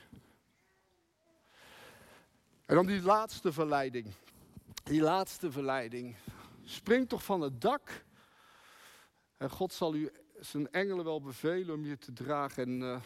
En 2.66 2.76
dan 2.76 2.86
die 2.86 3.02
laatste 3.02 3.54
verleiding. 3.54 4.14
Die 4.84 5.02
laatste 5.02 5.52
verleiding. 5.52 6.16
Spring 6.64 7.10
toch 7.10 7.24
van 7.24 7.42
het 7.42 7.62
dak. 7.62 8.06
En 9.38 9.50
God 9.50 9.74
zal 9.74 9.96
u 9.96 10.12
zijn 10.40 10.72
engelen 10.72 11.06
wel 11.06 11.22
bevelen 11.22 11.76
om 11.76 11.86
je 11.86 11.98
te 11.98 12.14
dragen. 12.14 12.64
En 12.64 12.82
uh, 12.82 13.00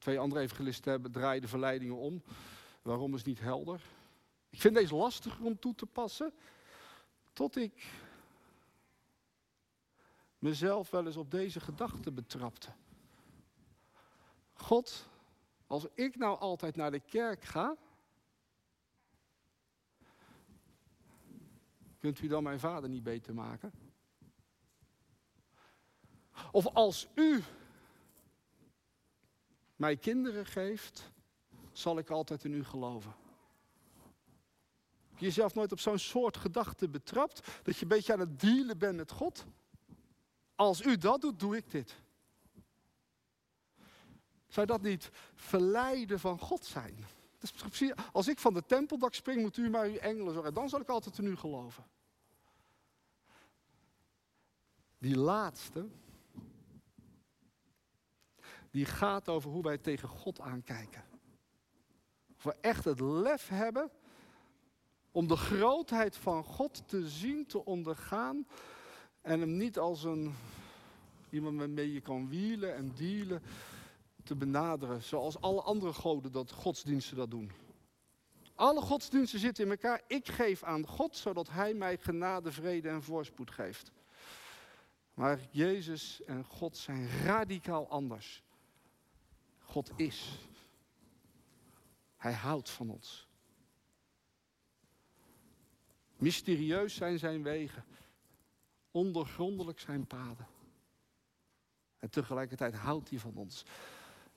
Twee 0.00 0.18
andere 0.18 0.40
evangelisten 0.40 0.90
hebben, 0.90 1.12
draaien 1.12 1.42
de 1.42 1.48
verleidingen 1.48 1.96
om. 1.96 2.22
Waarom 2.82 3.14
is 3.14 3.22
niet 3.22 3.40
helder. 3.40 3.80
Ik 4.50 4.60
vind 4.60 4.74
deze 4.74 4.94
lastiger 4.94 5.44
om 5.44 5.58
toe 5.58 5.74
te 5.74 5.86
passen. 5.86 6.32
Tot 7.32 7.56
ik 7.56 7.92
mezelf 10.38 10.90
wel 10.90 11.06
eens 11.06 11.16
op 11.16 11.30
deze 11.30 11.60
gedachte 11.60 12.12
betrapte. 12.12 12.72
God, 14.52 15.08
als 15.66 15.86
ik 15.94 16.16
nou 16.16 16.38
altijd 16.38 16.76
naar 16.76 16.90
de 16.90 17.00
kerk 17.00 17.44
ga, 17.44 17.76
kunt 21.98 22.20
u 22.20 22.28
dan 22.28 22.42
mijn 22.42 22.60
vader 22.60 22.88
niet 22.88 23.02
beter 23.02 23.34
maken? 23.34 23.72
Of 26.50 26.66
als 26.66 27.08
u 27.14 27.42
mij 29.80 29.96
kinderen 29.96 30.46
geeft, 30.46 31.10
zal 31.72 31.98
ik 31.98 32.10
altijd 32.10 32.44
in 32.44 32.52
u 32.52 32.64
geloven. 32.64 33.14
Heb 35.10 35.18
je 35.18 35.24
jezelf 35.24 35.54
nooit 35.54 35.72
op 35.72 35.80
zo'n 35.80 35.98
soort 35.98 36.36
gedachte 36.36 36.88
betrapt? 36.88 37.48
Dat 37.62 37.76
je 37.76 37.82
een 37.82 37.88
beetje 37.88 38.12
aan 38.12 38.20
het 38.20 38.40
dealen 38.40 38.78
bent 38.78 38.96
met 38.96 39.10
God? 39.10 39.44
Als 40.54 40.82
u 40.82 40.96
dat 40.96 41.20
doet, 41.20 41.40
doe 41.40 41.56
ik 41.56 41.70
dit. 41.70 41.96
Zou 44.48 44.66
dat 44.66 44.82
niet 44.82 45.10
verleiden 45.34 46.20
van 46.20 46.38
God 46.38 46.64
zijn? 46.64 47.04
als 48.12 48.28
ik 48.28 48.38
van 48.38 48.54
de 48.54 48.66
tempeldak 48.66 49.14
spring, 49.14 49.40
moet 49.40 49.56
u 49.56 49.70
maar 49.70 49.86
uw 49.86 49.96
engelen 49.96 50.32
zorgen. 50.32 50.54
Dan 50.54 50.68
zal 50.68 50.80
ik 50.80 50.88
altijd 50.88 51.18
in 51.18 51.26
u 51.26 51.36
geloven. 51.36 51.84
Die 54.98 55.16
laatste, 55.16 55.88
die 58.70 58.84
gaat 58.84 59.28
over 59.28 59.50
hoe 59.50 59.62
wij 59.62 59.78
tegen 59.78 60.08
God 60.08 60.40
aankijken. 60.40 61.04
Of 62.36 62.42
we 62.42 62.54
echt 62.60 62.84
het 62.84 63.00
lef 63.00 63.48
hebben 63.48 63.90
om 65.10 65.28
de 65.28 65.36
grootheid 65.36 66.16
van 66.16 66.44
God 66.44 66.88
te 66.88 67.08
zien, 67.08 67.46
te 67.46 67.64
ondergaan. 67.64 68.46
En 69.20 69.40
hem 69.40 69.56
niet 69.56 69.78
als 69.78 70.04
een 70.04 70.34
iemand 71.30 71.58
waarmee 71.58 71.92
je 71.92 72.00
kan 72.00 72.28
wielen 72.28 72.74
en 72.74 72.92
dealen 72.94 73.42
te 74.24 74.34
benaderen. 74.34 75.02
Zoals 75.02 75.40
alle 75.40 75.62
andere 75.62 75.92
goden 75.92 76.32
dat 76.32 76.50
godsdiensten 76.50 77.16
dat 77.16 77.30
doen. 77.30 77.50
Alle 78.54 78.80
godsdiensten 78.80 79.38
zitten 79.38 79.64
in 79.64 79.70
elkaar. 79.70 80.02
Ik 80.06 80.28
geef 80.28 80.62
aan 80.62 80.86
God, 80.86 81.16
zodat 81.16 81.48
Hij 81.48 81.74
mij 81.74 81.98
genade, 81.98 82.52
vrede 82.52 82.88
en 82.88 83.02
voorspoed 83.02 83.50
geeft. 83.50 83.92
Maar 85.14 85.40
Jezus 85.50 86.22
en 86.24 86.44
God 86.44 86.76
zijn 86.76 87.08
radicaal 87.24 87.88
anders. 87.88 88.42
God 89.70 89.90
is. 89.96 90.38
Hij 92.16 92.32
houdt 92.32 92.70
van 92.70 92.90
ons. 92.90 93.28
Mysterieus 96.16 96.94
zijn 96.94 97.18
zijn 97.18 97.42
wegen. 97.42 97.84
Ondergrondelijk 98.90 99.80
zijn 99.80 100.06
paden. 100.06 100.46
En 101.98 102.10
tegelijkertijd 102.10 102.74
houdt 102.74 103.10
hij 103.10 103.18
van 103.18 103.34
ons. 103.34 103.64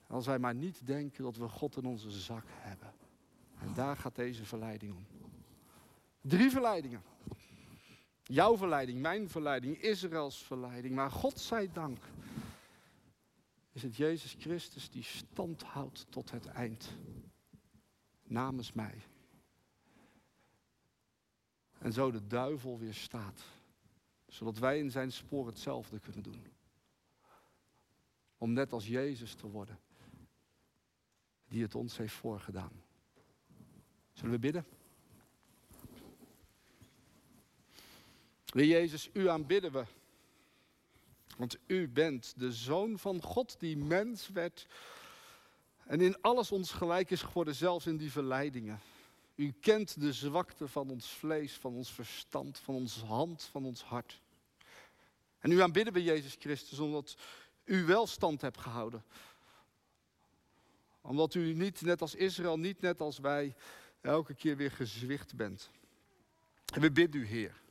Als 0.07 0.25
wij 0.25 0.39
maar 0.39 0.55
niet 0.55 0.85
denken 0.85 1.23
dat 1.23 1.37
we 1.37 1.47
God 1.47 1.77
in 1.77 1.85
onze 1.85 2.11
zak 2.11 2.45
hebben. 2.47 2.93
En 3.59 3.73
daar 3.73 3.97
gaat 3.97 4.15
deze 4.15 4.45
verleiding 4.45 4.93
om. 4.93 5.05
Drie 6.21 6.49
verleidingen. 6.49 7.03
Jouw 8.23 8.57
verleiding, 8.57 9.01
mijn 9.01 9.29
verleiding, 9.29 9.81
Israëls 9.81 10.43
verleiding. 10.43 10.95
Maar 10.95 11.11
God 11.11 11.39
zij 11.39 11.69
dank 11.71 11.97
is 13.73 13.83
het 13.83 13.95
Jezus 13.95 14.35
Christus 14.39 14.89
die 14.89 15.03
stand 15.03 15.63
houdt 15.63 16.05
tot 16.09 16.31
het 16.31 16.45
eind. 16.45 16.97
Namens 18.23 18.73
mij. 18.73 19.01
En 21.77 21.93
zo 21.93 22.11
de 22.11 22.27
duivel 22.27 22.79
weer 22.79 22.93
staat. 22.93 23.43
Zodat 24.27 24.57
wij 24.57 24.79
in 24.79 24.91
zijn 24.91 25.11
spoor 25.11 25.45
hetzelfde 25.45 25.99
kunnen 25.99 26.23
doen. 26.23 26.47
Om 28.37 28.53
net 28.53 28.71
als 28.71 28.87
Jezus 28.87 29.33
te 29.33 29.47
worden, 29.47 29.79
die 31.47 31.61
het 31.61 31.75
ons 31.75 31.97
heeft 31.97 32.13
voorgedaan. 32.13 32.83
Zullen 34.11 34.31
we 34.31 34.39
bidden? 34.39 34.65
Heer 38.45 38.65
Jezus, 38.65 39.09
u 39.13 39.29
aanbidden 39.29 39.71
we. 39.71 39.85
Want 41.43 41.57
u 41.67 41.87
bent 41.87 42.33
de 42.37 42.51
Zoon 42.51 42.99
van 42.99 43.21
God 43.21 43.59
die 43.59 43.77
mens 43.77 44.29
werd 44.29 44.67
en 45.85 46.01
in 46.01 46.21
alles 46.21 46.51
ons 46.51 46.71
gelijk 46.71 47.11
is 47.11 47.21
geworden, 47.21 47.55
zelfs 47.55 47.85
in 47.85 47.97
die 47.97 48.11
verleidingen. 48.11 48.81
U 49.35 49.51
kent 49.51 50.01
de 50.01 50.13
zwakte 50.13 50.67
van 50.67 50.89
ons 50.89 51.09
vlees, 51.09 51.53
van 51.53 51.73
ons 51.73 51.91
verstand, 51.91 52.59
van 52.59 52.75
onze 52.75 53.05
hand, 53.05 53.43
van 53.43 53.65
ons 53.65 53.83
hart. 53.83 54.21
En 55.39 55.51
u 55.51 55.61
aanbidden 55.61 55.93
we 55.93 56.03
Jezus 56.03 56.35
Christus 56.39 56.79
omdat 56.79 57.15
u 57.63 57.85
wel 57.85 58.07
stand 58.07 58.41
hebt 58.41 58.59
gehouden. 58.59 59.03
Omdat 61.01 61.33
u 61.33 61.53
niet 61.53 61.81
net 61.81 62.01
als 62.01 62.15
Israël, 62.15 62.59
niet 62.59 62.81
net 62.81 63.01
als 63.01 63.17
wij, 63.19 63.55
elke 64.01 64.33
keer 64.33 64.57
weer 64.57 64.71
gezwicht 64.71 65.35
bent. 65.35 65.69
En 66.73 66.81
we 66.81 66.91
bidden 66.91 67.21
u, 67.21 67.25
Heer, 67.25 67.61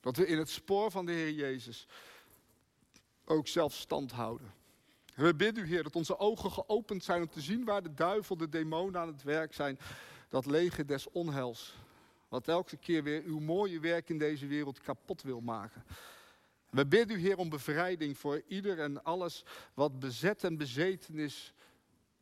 dat 0.00 0.16
we 0.16 0.26
in 0.26 0.38
het 0.38 0.50
spoor 0.50 0.90
van 0.90 1.06
de 1.06 1.12
Heer 1.12 1.32
Jezus 1.32 1.86
ook 3.30 3.48
zelf 3.48 3.74
stand 3.74 4.12
houden. 4.12 4.52
En 5.14 5.24
we 5.24 5.34
bidden 5.34 5.64
u, 5.64 5.66
Heer, 5.66 5.82
dat 5.82 5.96
onze 5.96 6.18
ogen 6.18 6.50
geopend 6.50 7.04
zijn 7.04 7.22
om 7.22 7.28
te 7.28 7.40
zien 7.40 7.64
waar 7.64 7.82
de 7.82 7.94
duivel, 7.94 8.36
de 8.36 8.48
demonen 8.48 9.00
aan 9.00 9.08
het 9.08 9.22
werk 9.22 9.54
zijn. 9.54 9.78
Dat 10.28 10.46
leger 10.46 10.86
des 10.86 11.10
onheils. 11.10 11.74
Wat 12.28 12.48
elke 12.48 12.76
keer 12.76 13.02
weer 13.02 13.22
uw 13.22 13.38
mooie 13.38 13.80
werk 13.80 14.08
in 14.08 14.18
deze 14.18 14.46
wereld 14.46 14.80
kapot 14.80 15.22
wil 15.22 15.40
maken. 15.40 15.84
We 16.70 16.86
bidden 16.86 17.16
u, 17.16 17.20
Heer, 17.20 17.38
om 17.38 17.48
bevrijding 17.48 18.18
voor 18.18 18.42
ieder 18.46 18.78
en 18.78 19.04
alles 19.04 19.44
wat 19.74 19.98
bezet 19.98 20.44
en 20.44 20.56
bezeten 20.56 21.18
is, 21.18 21.54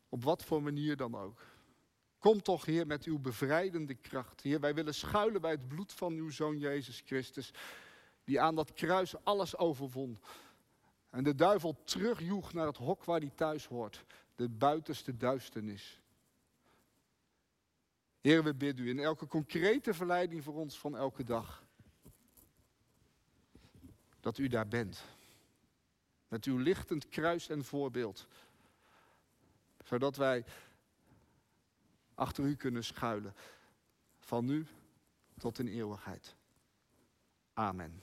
op 0.08 0.24
wat 0.24 0.44
voor 0.44 0.62
manier 0.62 0.96
dan 0.96 1.14
ook. 1.14 1.40
Kom 2.18 2.42
toch, 2.42 2.64
Heer, 2.64 2.86
met 2.86 3.04
uw 3.04 3.18
bevrijdende 3.18 3.94
kracht. 3.94 4.40
Heer, 4.40 4.60
wij 4.60 4.74
willen 4.74 4.94
schuilen 4.94 5.40
bij 5.40 5.50
het 5.50 5.68
bloed 5.68 5.92
van 5.92 6.12
uw 6.12 6.30
Zoon 6.30 6.58
Jezus 6.58 7.02
Christus, 7.06 7.50
die 8.24 8.40
aan 8.40 8.54
dat 8.54 8.72
kruis 8.72 9.24
alles 9.24 9.56
overwon. 9.56 10.18
En 11.10 11.24
de 11.24 11.34
duivel 11.34 11.84
terugjoeg 11.84 12.52
naar 12.52 12.66
het 12.66 12.76
hok 12.76 13.04
waar 13.04 13.20
hij 13.20 13.32
thuis 13.34 13.66
hoort, 13.66 14.04
de 14.34 14.48
buitenste 14.48 15.16
duisternis. 15.16 16.02
Heer, 18.20 18.44
we 18.44 18.54
bidden 18.54 18.84
u 18.84 18.88
in 18.88 18.98
elke 18.98 19.26
concrete 19.26 19.94
verleiding 19.94 20.44
voor 20.44 20.54
ons 20.54 20.78
van 20.78 20.96
elke 20.96 21.24
dag. 21.24 21.64
Dat 24.20 24.38
u 24.38 24.48
daar 24.48 24.68
bent. 24.68 25.04
Met 26.28 26.44
uw 26.44 26.56
lichtend 26.56 27.08
kruis 27.08 27.48
en 27.48 27.64
voorbeeld. 27.64 28.26
Zodat 29.84 30.16
wij 30.16 30.44
achter 32.14 32.44
u 32.44 32.56
kunnen 32.56 32.84
schuilen. 32.84 33.34
Van 34.18 34.44
nu 34.44 34.66
tot 35.36 35.58
in 35.58 35.68
eeuwigheid. 35.68 36.36
Amen. 37.52 38.02